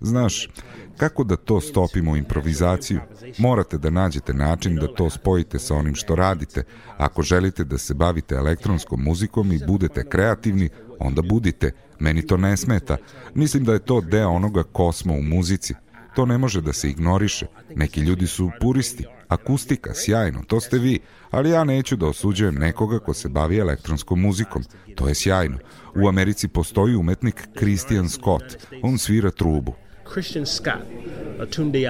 Znaš, 0.00 0.48
kako 0.96 1.24
da 1.24 1.36
to 1.36 1.60
stopimo 1.60 2.16
improvizaciju? 2.16 3.00
Morate 3.38 3.78
da 3.78 3.90
nađete 3.90 4.34
način 4.34 4.76
da 4.76 4.94
to 4.94 5.10
spojite 5.10 5.58
sa 5.58 5.74
onim 5.74 5.94
što 5.94 6.14
radite. 6.14 6.62
Ako 6.98 7.22
želite 7.22 7.64
da 7.64 7.78
se 7.78 7.94
bavite 7.94 8.34
elektronskom 8.34 9.02
muzikom 9.02 9.52
i 9.52 9.60
budete 9.66 10.08
kreativni, 10.08 10.68
onda 10.98 11.22
budite. 11.22 11.70
Meni 11.98 12.26
to 12.26 12.36
ne 12.36 12.56
smeta. 12.56 12.96
Mislim 13.34 13.64
da 13.64 13.72
je 13.72 13.84
to 13.84 14.00
deo 14.00 14.30
onoga 14.30 14.62
ko 14.62 14.92
smo 14.92 15.14
u 15.14 15.22
muzici. 15.22 15.74
To 16.14 16.26
ne 16.26 16.38
može 16.38 16.60
da 16.60 16.72
se 16.72 16.90
ignoriše. 16.90 17.46
Neki 17.76 18.00
ljudi 18.00 18.26
su 18.26 18.50
puristi, 18.60 19.04
Akustika, 19.28 19.94
sjajno, 19.94 20.42
to 20.46 20.60
ste 20.60 20.78
vi, 20.78 20.98
ali 21.30 21.50
ja 21.50 21.64
neću 21.64 21.96
da 21.96 22.06
osuđujem 22.06 22.54
nekoga 22.54 22.98
ko 22.98 23.14
se 23.14 23.28
bavi 23.28 23.58
elektronskom 23.58 24.20
muzikom. 24.20 24.64
To 24.96 25.08
je 25.08 25.14
sjajno. 25.14 25.58
U 25.94 26.08
Americi 26.08 26.48
postoji 26.48 26.96
umetnik 26.96 27.48
Christian 27.58 28.08
Scott. 28.08 28.56
On 28.82 28.98
svira 28.98 29.30
trubu. 29.30 29.74
Christian 30.14 30.46
Scott, 30.46 30.84
a 31.40 31.46
Tunde 31.46 31.80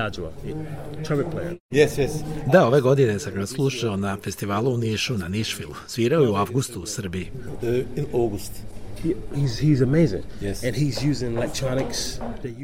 trumpet 1.04 1.26
player. 1.30 1.56
Yes, 1.70 1.98
yes. 1.98 2.10
Da, 2.52 2.66
ove 2.66 2.80
godine 2.80 3.18
sam 3.18 3.34
ga 3.34 3.46
slušao 3.46 3.96
na 3.96 4.16
festivalu 4.24 4.74
u 4.74 4.76
Nišu, 4.76 5.18
na 5.18 5.28
Nišvilu. 5.28 5.74
Svirao 5.86 6.22
je 6.22 6.28
u 6.28 6.34
avgustu 6.34 6.80
u 6.80 6.86
Srbiji. 6.86 7.30
Uh, 7.62 7.68
in 7.96 8.06
August. 8.14 8.52
He's, 9.34 9.60
he's 9.60 9.82
amazing. 9.82 10.22
Yes. 10.40 10.66
And 10.66 10.76
he's 10.76 11.10
using 11.10 11.36
electronics. 11.36 11.98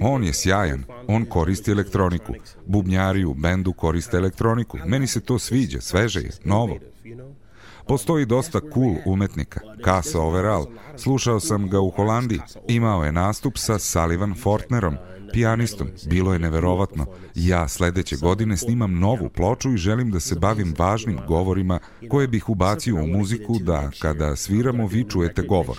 On 0.02 0.24
je 0.24 0.32
sjajan. 0.32 0.84
On 1.06 1.24
koristi 1.24 1.70
elektroniku. 1.70 2.34
Bubnjari 2.66 3.24
u 3.24 3.34
bendu 3.34 3.72
koriste 3.72 4.16
elektroniku. 4.16 4.78
Meni 4.86 5.06
se 5.06 5.20
to 5.20 5.38
sviđa, 5.38 5.80
sveže 5.80 6.20
je, 6.20 6.30
novo. 6.44 6.78
Postoji 7.86 8.26
dosta 8.26 8.60
cool 8.74 8.94
umetnika. 9.04 9.60
Kasa 9.84 10.20
Overall. 10.20 10.66
Slušao 10.96 11.40
sam 11.40 11.68
ga 11.68 11.80
u 11.80 11.90
Holandiji. 11.90 12.40
Imao 12.68 13.04
je 13.04 13.12
nastup 13.12 13.58
sa 13.58 13.78
Sullivan 13.78 14.34
Fortnerom, 14.34 14.96
pijanistom. 15.32 15.88
Bilo 16.06 16.32
je 16.32 16.38
neverovatno. 16.38 17.06
Ja 17.34 17.68
sledeće 17.68 18.16
godine 18.16 18.56
snimam 18.56 18.98
novu 18.98 19.28
ploču 19.28 19.72
i 19.72 19.76
želim 19.76 20.10
da 20.10 20.20
se 20.20 20.34
bavim 20.34 20.74
važnim 20.78 21.18
govorima 21.28 21.78
koje 22.08 22.28
bih 22.28 22.48
ubacio 22.48 22.96
u 22.96 23.06
muziku 23.06 23.58
da 23.58 23.90
kada 23.98 24.36
sviramo 24.36 24.86
vi 24.86 25.04
čujete 25.08 25.42
govor. 25.42 25.76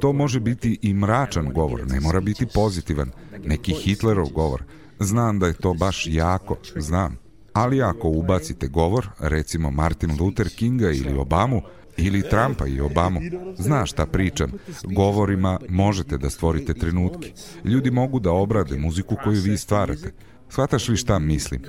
To 0.00 0.12
može 0.12 0.40
biti 0.40 0.78
i 0.82 0.94
mračan 0.94 1.52
govor, 1.52 1.86
ne 1.86 2.00
mora 2.00 2.20
biti 2.20 2.46
pozitivan, 2.54 3.10
neki 3.44 3.72
Hitlerov 3.72 4.28
govor. 4.28 4.64
Znam 4.98 5.38
da 5.38 5.46
je 5.46 5.52
to 5.52 5.74
baš 5.74 6.06
jako, 6.06 6.56
znam. 6.76 7.16
Ali 7.52 7.82
ako 7.82 8.08
ubacite 8.08 8.68
govor, 8.68 9.08
recimo 9.18 9.70
Martin 9.70 10.16
Luther 10.20 10.48
Kinga 10.48 10.90
ili 10.90 11.18
Obamu, 11.18 11.62
ili 12.00 12.22
Trumpa 12.30 12.66
i 12.66 12.80
Obamu. 12.80 13.20
Znaš 13.58 13.90
šta 13.90 14.06
pričam. 14.06 14.52
Govorima 14.82 15.58
možete 15.68 16.18
da 16.18 16.30
stvorite 16.30 16.74
trenutke. 16.74 17.32
Ljudi 17.64 17.90
mogu 17.90 18.20
da 18.20 18.32
obrade 18.32 18.78
muziku 18.78 19.16
koju 19.24 19.40
vi 19.40 19.56
stvarate. 19.56 20.12
Shvataš 20.50 20.88
li 20.88 20.96
šta 20.96 21.18
mislim? 21.18 21.62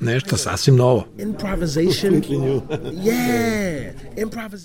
Nešto 0.00 0.36
sasvim 0.36 0.76
novo. 0.76 1.06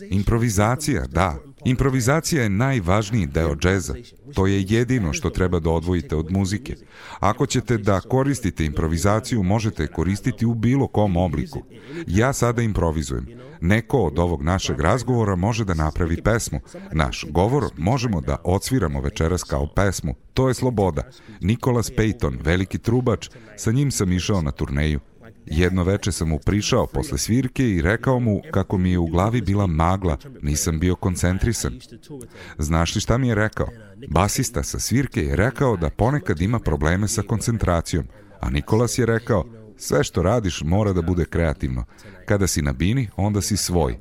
Improvizacija, 0.09 1.05
da. 1.07 1.35
Improvizacija 1.67 2.43
je 2.43 2.49
najvažniji 2.49 3.25
deo 3.25 3.55
džeza. 3.55 3.93
To 4.33 4.47
je 4.47 4.65
jedino 4.67 5.13
što 5.13 5.29
treba 5.29 5.59
da 5.59 5.69
odvojite 5.69 6.15
od 6.15 6.31
muzike. 6.31 6.75
Ako 7.19 7.45
ćete 7.45 7.77
da 7.77 8.01
koristite 8.01 8.65
improvizaciju, 8.65 9.43
možete 9.43 9.87
koristiti 9.87 10.45
u 10.45 10.53
bilo 10.53 10.87
kom 10.87 11.17
obliku. 11.17 11.63
Ja 12.07 12.33
sada 12.33 12.61
improvizujem. 12.61 13.27
Neko 13.61 13.97
od 13.97 14.19
ovog 14.19 14.43
našeg 14.43 14.79
razgovora 14.79 15.35
može 15.35 15.65
da 15.65 15.73
napravi 15.73 16.21
pesmu. 16.21 16.59
Naš 16.91 17.25
govor 17.29 17.63
možemo 17.77 18.21
da 18.21 18.37
odsviramo 18.43 19.01
večeras 19.01 19.43
kao 19.43 19.67
pesmu. 19.75 20.15
To 20.33 20.47
je 20.47 20.53
sloboda. 20.53 21.01
Nikolas 21.41 21.91
Peyton, 21.91 22.37
veliki 22.43 22.77
trubač, 22.77 23.29
sa 23.57 23.71
njim 23.71 23.91
sam 23.91 24.11
išao 24.11 24.41
na 24.41 24.51
turneju. 24.51 24.99
Jedno 25.49 25.83
veče 25.83 26.11
sam 26.11 26.27
mu 26.27 26.39
prišao 26.39 26.87
posle 26.87 27.17
svirke 27.17 27.69
i 27.69 27.81
rekao 27.81 28.19
mu 28.19 28.41
kako 28.51 28.77
mi 28.77 28.91
je 28.91 28.99
u 28.99 29.05
glavi 29.05 29.41
bila 29.41 29.67
magla, 29.67 30.17
nisam 30.41 30.79
bio 30.79 30.95
koncentrisan. 30.95 31.79
Znaš 32.57 32.95
li 32.95 33.01
šta 33.01 33.17
mi 33.17 33.27
je 33.27 33.35
rekao? 33.35 33.67
Basista 34.07 34.63
sa 34.63 34.79
svirke 34.79 35.23
je 35.23 35.35
rekao 35.35 35.77
da 35.77 35.89
ponekad 35.89 36.41
ima 36.41 36.59
probleme 36.59 37.07
sa 37.07 37.21
koncentracijom, 37.21 38.05
a 38.39 38.49
Nikolas 38.49 38.97
je 38.97 39.05
rekao 39.05 39.45
sve 39.77 40.03
što 40.03 40.23
radiš 40.23 40.61
mora 40.61 40.93
da 40.93 41.01
bude 41.01 41.25
kreativno. 41.25 41.85
Kada 42.25 42.47
si 42.47 42.61
na 42.61 42.73
bini, 42.73 43.09
onda 43.15 43.41
si 43.41 43.57
svoj. 43.57 43.97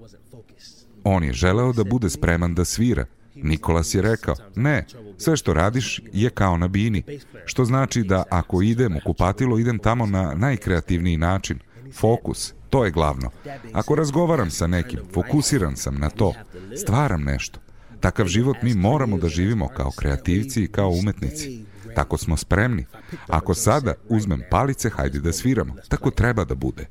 On 1.05 1.25
je 1.25 1.33
želeo 1.33 1.73
da 1.73 1.85
bude 1.85 2.11
spreman 2.11 2.55
da 2.55 2.65
svira. 2.65 3.07
Nikolas 3.37 3.95
je 3.95 4.03
rekao, 4.03 4.35
ne, 4.57 4.87
sve 5.19 5.37
što 5.37 5.53
radiš 5.53 6.01
je 6.13 6.31
kao 6.31 6.57
na 6.57 6.69
bini, 6.69 7.03
što 7.45 7.65
znači 7.65 8.03
da 8.03 8.25
ako 8.31 8.63
idem 8.63 8.97
u 8.97 9.01
kupatilo, 9.05 9.59
idem 9.59 9.79
tamo 9.79 10.07
na 10.07 10.35
najkreativniji 10.35 11.17
način. 11.17 11.59
Fokus, 11.93 12.55
to 12.71 12.85
je 12.85 12.91
glavno. 12.91 13.31
Ako 13.73 13.95
razgovaram 13.95 14.51
sa 14.51 14.67
nekim, 14.67 15.01
fokusiran 15.15 15.77
sam 15.77 15.99
na 15.99 16.11
to, 16.11 16.33
stvaram 16.77 17.23
nešto. 17.23 17.61
Takav 18.01 18.27
život 18.27 18.57
mi 18.63 18.75
moramo 18.75 19.19
da 19.19 19.29
živimo 19.29 19.69
kao 19.69 19.91
kreativci 19.91 20.63
i 20.63 20.69
kao 20.69 20.91
umetnici. 20.91 21.65
Tako 21.95 22.17
smo 22.17 22.37
spremni. 22.37 22.87
Ako 23.27 23.55
sada 23.55 23.95
uzmem 24.09 24.43
palice, 24.51 24.91
hajde 24.91 25.21
da 25.21 25.33
sviramo. 25.33 25.75
Tako 25.89 26.11
treba 26.11 26.45
da 26.45 26.55
bude. 26.55 26.87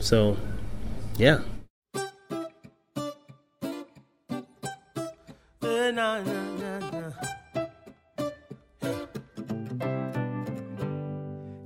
So, 0.00 0.36
yeah. 1.18 1.38
Na, 5.90 6.22
na, 6.22 6.40
na, 6.62 6.78
na. 6.92 7.10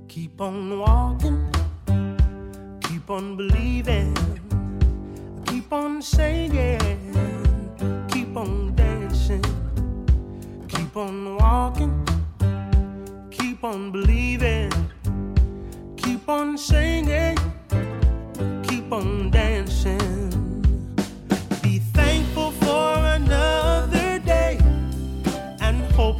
Keep 0.07 0.41
on 0.41 0.79
walking, 0.79 1.45
keep 2.81 3.07
on 3.11 3.37
believing, 3.37 4.17
keep 5.45 5.71
on 5.71 6.01
singing, 6.01 6.79
keep 8.09 8.35
on 8.35 8.73
dancing. 8.73 9.45
Keep 10.69 10.97
on 10.97 11.35
walking, 11.37 11.93
keep 13.29 13.63
on 13.63 13.91
believing, 13.91 14.71
keep 15.97 16.27
on 16.27 16.57
singing, 16.57 17.37
keep 18.63 18.91
on 18.91 19.29
dancing. 19.29 19.44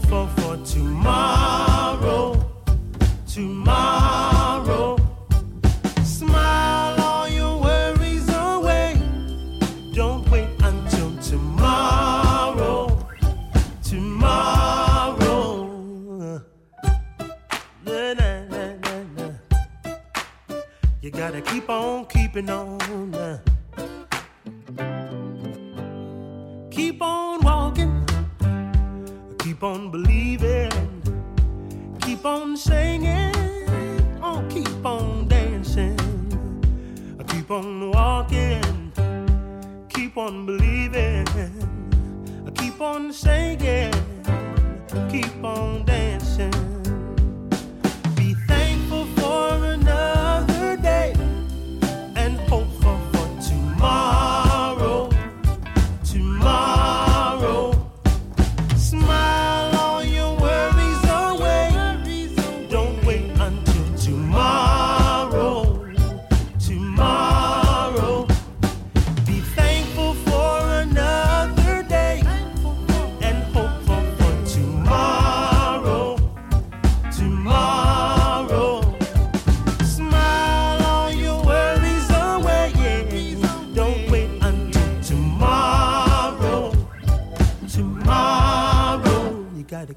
And 0.06 0.14
hopeful 0.14 0.28
for 0.44 0.66
tomorrow. 0.66 2.52
Tomorrow. 3.28 3.86
gotta 21.12 21.42
keep 21.42 21.70
on 21.70 22.06
keeping 22.06 22.50
on. 22.50 23.16
Uh. 23.16 23.40
Keep 26.72 27.02
on 27.02 27.25
walking, 27.25 27.25
keep 29.56 29.64
on 29.64 29.90
believing, 29.90 30.70
keep 32.02 32.26
on 32.26 32.58
singing, 32.58 33.32
oh, 34.22 34.46
keep 34.50 34.86
on 34.86 35.30
dancing, 35.30 35.98
I 37.18 37.24
keep 37.24 37.50
on 37.50 37.90
walking, 37.92 38.92
keep 39.88 40.18
on 40.18 40.46
believing, 40.46 41.26
I 42.46 42.52
keep 42.52 42.82
on 42.82 43.14
singing, 43.14 43.94
keep 45.10 45.42
on 45.42 45.86
dancing. 45.86 46.76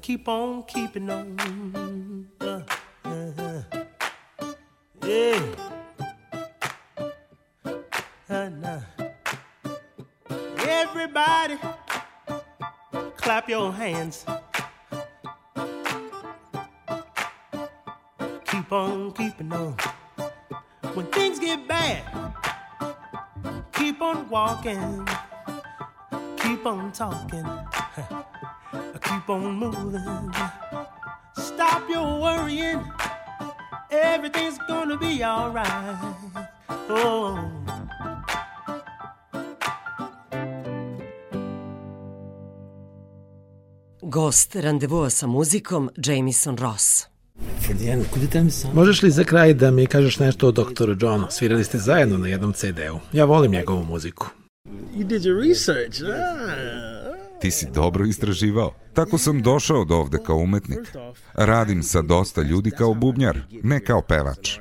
Keep 0.09 0.27
on 0.27 0.63
keeping 0.63 1.07
on. 1.07 2.27
Uh, 2.41 2.61
uh, 3.05 3.31
uh. 8.27 8.81
Everybody, 10.67 11.59
clap 13.17 13.47
your 13.49 13.71
hands. 13.71 14.25
keep 18.45 18.71
on 18.71 19.11
keeping 19.11 19.53
on. 19.53 19.77
When 20.95 21.05
things 21.11 21.37
get 21.37 21.67
bad, 21.67 22.01
keep 23.73 24.01
on 24.01 24.27
walking, 24.27 25.07
keep 26.39 26.65
on 26.65 26.91
talking, 26.91 27.45
keep 29.29 29.35
on 29.35 29.55
moving. 29.55 30.33
Stop 31.37 31.89
your 31.89 32.19
worrying, 32.19 32.81
everything's 33.91 34.57
gonna 34.67 34.97
be 34.97 35.23
alright. 35.23 35.97
Oh. 36.89 37.37
Gost 44.01 44.55
randevua 44.55 45.09
sa 45.09 45.27
muzikom 45.27 45.89
Jamison 45.97 46.57
Ross. 46.57 47.05
Možeš 48.73 49.01
li 49.01 49.11
za 49.11 49.23
kraj 49.23 49.53
da 49.53 49.71
mi 49.71 49.85
kažeš 49.85 50.19
nešto 50.19 50.47
o 50.47 50.51
doktoru 50.51 50.95
Johnu? 50.99 51.27
Svirali 51.29 51.63
ste 51.63 51.77
zajedno 51.77 52.17
na 52.17 52.27
jednom 52.27 52.53
CD-u. 52.53 52.99
Ja 53.13 53.25
volim 53.25 53.51
njegovu 53.51 53.83
muziku. 53.83 54.27
You 54.95 55.03
did 55.07 55.21
your 55.21 55.47
research. 55.47 56.01
Ah. 56.01 56.88
Ti 57.41 57.51
si 57.51 57.67
dobro 57.73 58.05
istraživao. 58.05 58.73
Tako 58.93 59.17
sam 59.17 59.41
došao 59.41 59.85
do 59.85 59.95
ovde 59.95 60.17
kao 60.25 60.37
umetnik. 60.37 60.79
Radim 61.33 61.83
sa 61.83 62.01
dosta 62.01 62.41
ljudi 62.41 62.71
kao 62.71 62.93
bubnjar, 62.93 63.41
ne 63.63 63.79
kao 63.79 64.01
pevač. 64.01 64.57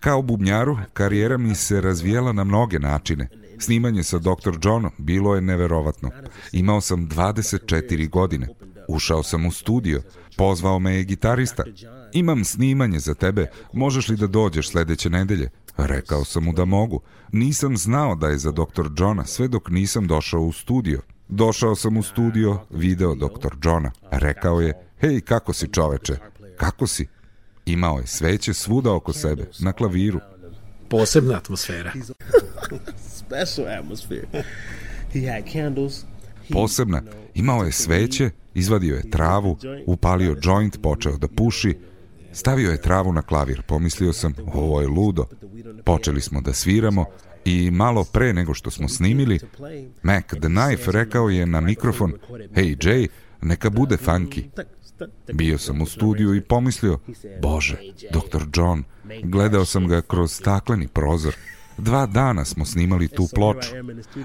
Kao 0.00 0.22
bubnjaru, 0.22 0.78
karijera 0.92 1.38
mi 1.38 1.54
se 1.54 1.80
razvijela 1.80 2.32
na 2.32 2.44
mnoge 2.44 2.78
načine. 2.78 3.28
Snimanje 3.58 4.02
sa 4.02 4.18
Dr. 4.18 4.58
Johnom 4.62 4.92
bilo 4.98 5.34
je 5.34 5.40
neverovatno. 5.40 6.10
Imao 6.52 6.80
sam 6.80 7.08
24 7.08 8.10
godine. 8.10 8.48
Ušao 8.88 9.22
sam 9.22 9.46
u 9.46 9.52
studio, 9.52 10.02
pozvao 10.36 10.78
me 10.78 10.94
je 10.94 11.04
gitarista. 11.04 11.64
Imam 12.12 12.44
snimanje 12.44 12.98
za 12.98 13.14
tebe, 13.14 13.46
možeš 13.72 14.08
li 14.08 14.16
da 14.16 14.26
dođeš 14.26 14.70
sledeće 14.70 15.10
nedelje? 15.10 15.50
Rekao 15.76 16.24
sam 16.24 16.44
mu 16.44 16.52
da 16.52 16.64
mogu. 16.64 17.00
Nisam 17.32 17.76
znao 17.76 18.14
da 18.14 18.28
je 18.28 18.38
za 18.38 18.52
Dr. 18.52 18.88
Johna 18.98 19.24
sve 19.24 19.48
dok 19.48 19.70
nisam 19.70 20.06
došao 20.06 20.40
u 20.40 20.52
studio. 20.52 21.00
Došao 21.34 21.74
sam 21.74 21.96
u 21.96 22.02
studio, 22.02 22.58
video 22.70 23.14
Dr. 23.14 23.56
Johna. 23.64 23.90
Rekao 24.10 24.60
je, 24.60 24.72
hej, 25.00 25.20
kako 25.20 25.52
si 25.52 25.68
čoveče? 25.72 26.16
Kako 26.56 26.86
si? 26.86 27.06
Imao 27.66 27.98
je 27.98 28.06
sveće 28.06 28.54
svuda 28.54 28.92
oko 28.92 29.12
sebe, 29.12 29.50
na 29.60 29.72
klaviru. 29.72 30.20
Posebna 30.88 31.36
atmosfera. 31.36 31.92
Special 33.18 33.78
atmosphere. 33.78 34.26
He 35.12 35.32
had 35.32 35.52
candles. 35.52 36.04
Posebna. 36.50 37.02
Imao 37.34 37.64
je 37.64 37.72
sveće, 37.72 38.30
izvadio 38.54 38.96
je 38.96 39.10
travu, 39.10 39.58
upalio 39.86 40.36
joint, 40.42 40.82
počeo 40.82 41.16
da 41.16 41.28
puši, 41.28 41.78
stavio 42.32 42.70
je 42.70 42.82
travu 42.82 43.12
na 43.12 43.22
klavir. 43.22 43.62
Pomislio 43.62 44.12
sam, 44.12 44.34
ovo 44.54 44.80
je 44.80 44.88
ludo. 44.88 45.26
Počeli 45.84 46.20
smo 46.20 46.40
da 46.40 46.52
sviramo 46.52 47.04
i 47.44 47.70
malo 47.70 48.04
pre 48.04 48.32
nego 48.32 48.54
što 48.54 48.70
smo 48.70 48.88
snimili, 48.88 49.38
Mac 50.02 50.24
the 50.26 50.48
Knife 50.48 50.92
rekao 50.92 51.28
je 51.28 51.46
na 51.46 51.60
mikrofon, 51.60 52.12
hey 52.30 52.76
Jay, 52.86 53.08
neka 53.42 53.70
bude 53.70 53.96
funky. 53.96 54.42
Bio 55.32 55.58
sam 55.58 55.80
u 55.80 55.86
studiju 55.86 56.34
i 56.34 56.40
pomislio, 56.40 56.98
bože, 57.42 57.76
Dr. 58.12 58.46
John, 58.54 58.84
gledao 59.22 59.64
sam 59.64 59.88
ga 59.88 60.02
kroz 60.02 60.32
stakleni 60.32 60.88
prozor. 60.88 61.34
Dva 61.78 62.06
dana 62.06 62.44
smo 62.44 62.64
snimali 62.64 63.08
tu 63.08 63.28
ploču. 63.34 63.70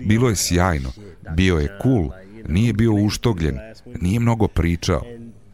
Bilo 0.05 0.29
je 0.29 0.35
sjajno, 0.35 0.91
bio 1.35 1.57
je 1.57 1.77
cool, 1.83 2.09
nije 2.47 2.73
bio 2.73 2.93
uštogljen, 2.93 3.57
nije 4.01 4.19
mnogo 4.19 4.47
pričao. 4.47 5.01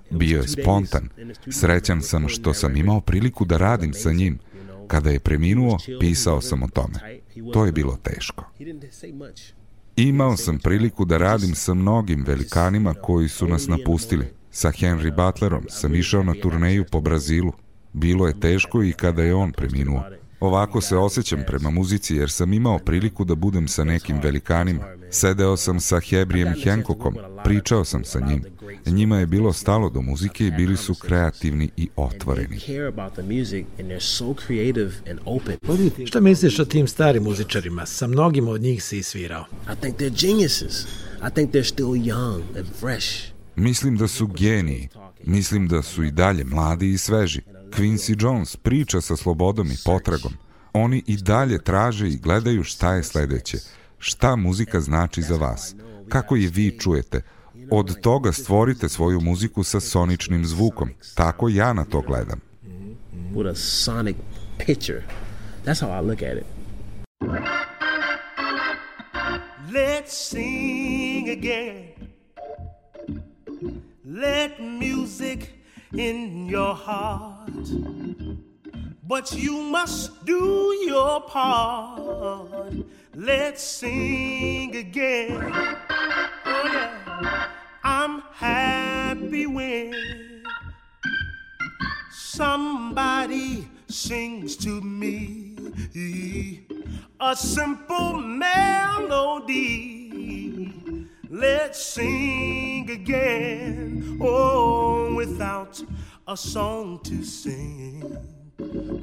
Bio 0.09 0.41
je 0.41 0.47
spontan. 0.47 1.09
Srećan 1.51 2.01
sam 2.01 2.29
što 2.29 2.53
sam 2.53 2.77
imao 2.77 3.01
priliku 3.01 3.45
da 3.45 3.57
radim 3.57 3.93
sa 3.93 4.11
njim. 4.11 4.39
Kada 4.87 5.09
je 5.09 5.19
preminuo, 5.19 5.77
pisao 5.99 6.41
sam 6.41 6.63
o 6.63 6.67
tome. 6.67 7.22
To 7.53 7.65
je 7.65 7.71
bilo 7.71 7.97
teško. 8.03 8.45
Imao 9.95 10.37
sam 10.37 10.59
priliku 10.59 11.05
da 11.05 11.17
radim 11.17 11.55
sa 11.55 11.73
mnogim 11.73 12.23
velikanima 12.27 12.93
koji 12.93 13.29
su 13.29 13.47
nas 13.47 13.67
napustili. 13.67 14.25
Sa 14.51 14.71
Henry 14.71 15.15
Butlerom 15.15 15.65
sam 15.69 15.95
išao 15.95 16.23
na 16.23 16.33
turneju 16.41 16.85
po 16.91 17.01
Brazilu. 17.01 17.51
Bilo 17.93 18.27
je 18.27 18.39
teško 18.39 18.83
i 18.83 18.93
kada 18.93 19.23
je 19.23 19.35
on 19.35 19.51
preminuo. 19.51 20.03
Ovako 20.43 20.81
se 20.81 20.97
osjećam 20.97 21.43
prema 21.47 21.69
muzici 21.69 22.15
jer 22.15 22.29
sam 22.29 22.53
imao 22.53 22.79
priliku 22.79 23.25
da 23.25 23.35
budem 23.35 23.67
sa 23.67 23.83
nekim 23.83 24.19
velikanima. 24.23 24.83
Sedeo 25.11 25.57
sam 25.57 25.79
sa 25.79 25.99
Hebrijem 25.99 26.53
Hancockom, 26.63 27.17
pričao 27.43 27.85
sam 27.85 28.03
sa 28.03 28.19
njim. 28.19 28.43
Njima 28.85 29.17
je 29.19 29.25
bilo 29.25 29.53
stalo 29.53 29.89
do 29.89 30.01
muzike 30.01 30.47
i 30.47 30.51
bili 30.51 30.77
su 30.77 30.95
kreativni 30.95 31.69
i 31.77 31.89
otvoreni. 31.95 32.59
Šta 36.05 36.19
misliš 36.19 36.59
o 36.59 36.65
tim 36.65 36.87
starim 36.87 37.23
muzičarima? 37.23 37.85
Sa 37.85 38.07
mnogim 38.07 38.47
od 38.47 38.61
njih 38.61 38.83
si 38.83 39.03
svirao. 39.03 39.45
I 39.73 39.75
think 39.81 39.97
they're 39.97 40.27
geniuses. 40.27 40.85
I 41.27 41.33
think 41.33 41.51
they're 41.51 41.73
still 41.73 41.93
young 41.93 42.41
and 42.57 42.67
fresh. 42.79 43.07
Mislim 43.55 43.97
da 43.97 44.07
su 44.07 44.27
geniji. 44.27 44.89
Mislim 45.23 45.67
da 45.67 45.81
su 45.81 46.03
i 46.03 46.11
dalje 46.11 46.43
mladi 46.43 46.91
i 46.91 46.97
sveži. 46.97 47.41
Quincy 47.77 48.23
Jones 48.23 48.55
priča 48.55 49.01
sa 49.01 49.15
slobodom 49.15 49.71
i 49.71 49.77
potragom. 49.85 50.33
Oni 50.73 51.03
i 51.07 51.17
dalje 51.17 51.63
traže 51.63 52.09
i 52.09 52.17
gledaju 52.17 52.63
šta 52.63 52.93
je 52.93 53.03
sledeće. 53.03 53.57
Šta 53.97 54.35
muzika 54.35 54.81
znači 54.81 55.21
za 55.21 55.35
vas? 55.35 55.75
Kako 56.09 56.35
je 56.35 56.49
vi 56.49 56.79
čujete? 56.79 57.21
Od 57.71 58.01
toga 58.01 58.31
stvorite 58.31 58.89
svoju 58.89 59.21
muziku 59.21 59.63
sa 59.63 59.79
soničnim 59.79 60.45
zvukom. 60.45 60.89
Tako 61.15 61.49
ja 61.49 61.73
na 61.73 61.85
to 61.85 62.01
gledam. 62.01 62.39
With 63.33 63.49
a 63.49 63.55
sonic 63.55 64.15
picture. 64.65 65.03
That's 65.65 65.81
how 65.81 66.03
I 66.03 66.07
look 66.07 66.21
at 66.21 66.37
it. 66.37 66.45
Let's 69.73 70.29
sing 70.29 71.29
again. 71.29 71.93
Let 74.05 74.51
music 74.59 75.39
in 75.93 76.47
your 76.47 76.73
heart. 76.73 77.49
But 79.05 79.33
you 79.33 79.61
must 79.61 80.25
do 80.25 80.75
your 80.85 81.21
part. 81.21 82.73
Let's 83.15 83.61
sing 83.61 84.75
again. 84.75 85.51
Oh, 86.45 86.63
yeah. 86.65 87.47
I'm 87.83 88.21
happy 88.33 89.45
when 89.45 90.43
somebody 92.11 93.67
sings 93.87 94.55
to 94.57 94.81
me 94.81 96.63
a 97.19 97.35
simple 97.35 98.17
melody. 98.17 99.73
Let's 101.35 101.83
sing 101.83 102.87
again. 102.91 104.19
Oh, 104.21 105.15
without 105.15 105.81
a 106.27 106.37
song 106.37 106.99
to 107.05 107.23
sing, 107.23 108.01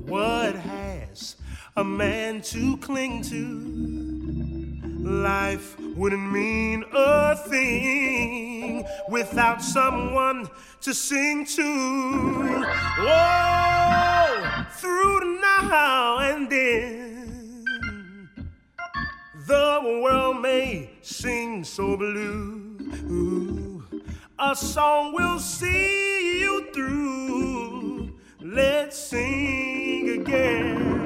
what 0.07 0.55
has 0.55 1.35
a 1.77 1.83
man 1.83 2.41
to 2.43 2.77
cling 2.77 3.23
to? 3.23 5.11
Life 5.11 5.77
wouldn't 5.97 6.31
mean 6.31 6.85
a 6.95 7.35
thing 7.35 8.85
without 9.09 9.61
someone 9.61 10.49
to 10.83 10.95
sing 10.95 11.45
to. 11.47 12.65
Oh, 13.01 14.67
through 14.77 15.41
now 15.41 16.19
and 16.21 16.49
then, 16.49 17.20
the 19.51 20.01
world 20.01 20.41
may 20.41 20.89
seem 21.03 21.65
so 21.65 21.97
blue. 21.97 23.83
A 24.39 24.55
song 24.55 25.13
will 25.13 25.41
see 25.41 26.41
you 26.41 26.71
through. 26.73 28.13
Let's 28.41 28.97
sing 28.97 30.21
again. 30.21 31.00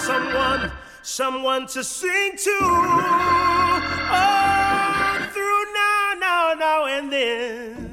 Someone, 0.00 0.72
someone 1.02 1.66
to 1.66 1.84
sing 1.84 2.32
to. 2.36 2.58
Oh, 4.12 5.28
through 5.32 5.72
now, 5.72 6.14
now, 6.18 6.54
now, 6.58 6.86
and 6.86 7.12
then. 7.12 7.90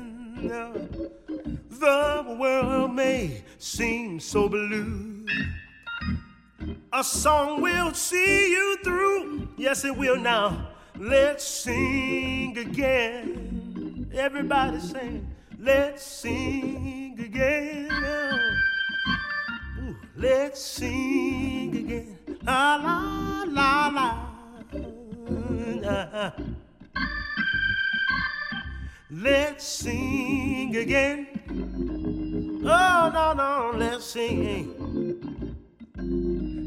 The 1.70 2.36
world 2.40 2.94
may 2.96 3.44
seem 3.60 4.20
so 4.20 4.50
blue. 4.50 5.26
A 6.94 7.04
song 7.04 7.62
will 7.62 7.94
see 7.94 8.52
you 8.52 8.78
through. 8.84 9.50
Yes, 9.58 9.86
it 9.86 9.96
will 9.96 10.18
now. 10.18 10.70
Let's 10.98 11.46
sing 11.46 12.58
again. 12.58 14.10
Everybody 14.14 14.80
sing. 14.80 15.36
Let's 15.60 16.04
sing 16.04 17.20
again. 17.20 18.57
Let's 20.18 20.62
sing 20.66 21.78
again. 21.78 22.18
La 22.42 22.76
la 22.76 23.44
la 23.46 23.88
la. 23.94 24.14
Let's 29.12 29.64
sing 29.64 30.76
again. 30.76 31.28
Oh 32.66 33.12
no 33.14 33.34
no, 33.34 33.78
let's 33.78 34.06
sing. 34.06 34.74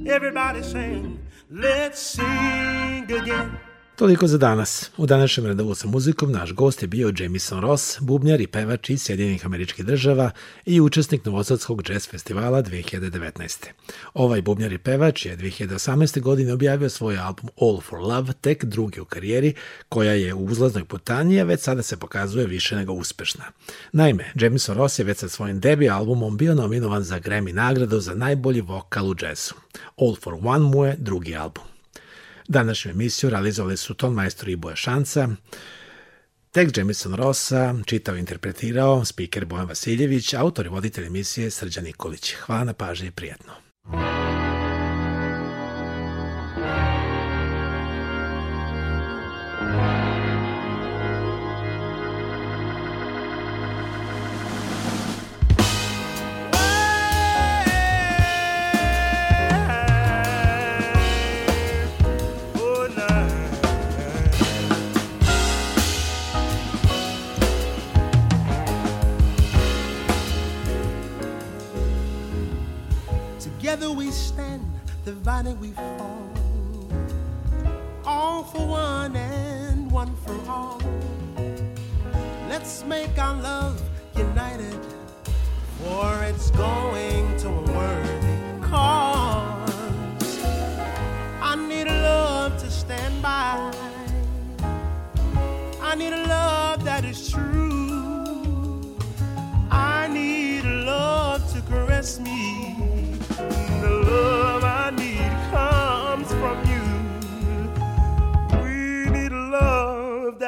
Everybody 0.09 0.63
sing. 0.63 1.19
Let's 1.51 1.99
sing 1.99 3.11
again. 3.11 3.59
Toliko 4.01 4.27
za 4.27 4.39
danas. 4.39 4.91
U 4.97 5.07
današnjem 5.07 5.47
redovu 5.47 5.75
sa 5.75 5.89
muzikom 5.89 6.33
naš 6.33 6.53
gost 6.53 6.83
je 6.83 6.89
bio 6.89 7.13
Jamison 7.19 7.61
Ross, 7.61 8.01
bubnjar 8.01 8.41
i 8.41 8.47
pevač 8.47 8.91
iz 8.91 9.03
Sjedinjenih 9.03 9.47
američkih 9.47 9.85
država 9.85 10.31
i 10.67 10.81
učesnik 10.81 11.25
Novosadskog 11.25 11.91
jazz 11.91 12.09
festivala 12.09 12.63
2019. 12.63 13.67
Ovaj 14.15 14.43
bubnjar 14.43 14.73
i 14.73 14.79
pevač 14.79 15.27
je 15.27 15.37
2018. 15.37 16.21
godine 16.21 16.53
objavio 16.53 16.91
svoj 16.91 17.19
album 17.19 17.51
All 17.61 17.81
for 17.81 17.99
Love, 17.99 18.33
tek 18.41 18.65
drugi 18.65 19.01
u 19.01 19.05
karijeri, 19.05 19.55
koja 19.89 20.13
je 20.13 20.35
u 20.35 20.45
uzlaznoj 20.45 20.85
putanji, 20.85 21.41
a 21.41 21.45
već 21.45 21.61
sada 21.61 21.83
se 21.83 21.97
pokazuje 21.97 22.47
više 22.47 22.77
nego 22.77 22.93
uspešna. 22.93 23.45
Naime, 23.93 24.33
Jamison 24.35 24.77
Ross 24.77 24.99
je 24.99 25.05
već 25.05 25.19
sa 25.19 25.29
svojim 25.29 25.61
debi 25.61 25.91
albumom 25.91 26.37
bio 26.37 26.55
nominovan 26.55 27.03
za 27.03 27.21
Grammy 27.21 27.53
nagradu 27.53 28.01
za 28.01 28.15
najbolji 28.15 28.61
vokal 28.61 29.11
u 29.11 29.15
jazzu. 29.23 29.55
All 29.97 30.17
for 30.23 30.35
One 30.43 30.65
mu 30.65 30.85
je 30.85 30.97
drugi 30.99 31.37
album. 31.37 31.70
Današnju 32.51 32.91
emisiju 32.91 33.31
realizovali 33.31 33.77
su 33.77 33.95
ton 33.95 34.15
majstor 34.15 34.49
i 34.49 34.57
Boja 34.57 34.77
Šanca, 34.77 35.29
Tekst 36.51 36.77
Jamison 36.77 37.15
Rosa 37.15 37.75
čitao 37.87 38.17
i 38.17 38.19
interpretirao 38.19 39.05
speaker 39.05 39.45
Bojan 39.45 39.69
Vasiljević, 39.69 40.35
autor 40.35 40.67
i 40.67 40.69
voditelj 40.69 41.07
emisije 41.07 41.51
Srđan 41.51 41.85
Nikolić. 41.85 42.35
Hvala 42.35 42.65
na 42.65 42.73
pažnji 42.73 43.09
i 43.09 43.11
prijatno. 43.11 43.53
Divided 75.43 75.61
we 75.61 75.73
fall. 75.73 76.31
All 78.05 78.45
for 78.45 78.67
one 78.67 79.17
and 79.17 79.91
one 79.91 80.15
for 80.17 80.39
all. 80.51 80.81
Let's 82.49 82.85
make 82.85 83.19
our 83.19 83.41
love 83.41 83.81
united, 84.17 84.79
for 85.79 86.25
it's 86.25 86.51
going 86.51 87.37
to 87.39 87.49
a 87.49 87.63
worthy 87.73 88.69
cause. 88.69 90.39
I 91.41 91.57
need 91.57 91.87
a 91.87 92.03
love 92.03 92.59
to 92.61 92.71
stand 92.71 93.23
by. 93.23 93.73
I 95.81 95.95
need 95.95 96.13
a 96.13 96.27
love 96.27 96.85
that 96.85 97.05
is 97.05 97.31
true. 97.31 98.95
I 99.71 100.09
need 100.09 100.65
a 100.65 100.85
love 100.85 101.51
to 101.55 101.63
caress 101.63 102.21
me. 102.21 102.60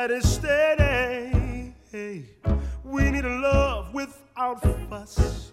That 0.03 0.11
is 0.11 0.29
steady. 0.29 1.73
We 2.83 3.09
need 3.13 3.25
a 3.25 3.39
love 3.39 3.95
without 3.95 4.61
fuss. 4.91 5.53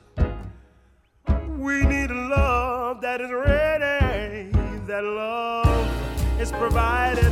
We 1.49 1.85
need 1.85 2.09
a 2.09 2.15
love 2.15 2.99
that 3.01 3.21
is 3.21 3.29
ready. 3.31 4.49
That 4.87 5.03
love 5.03 6.41
is 6.41 6.51
provided 6.51 7.28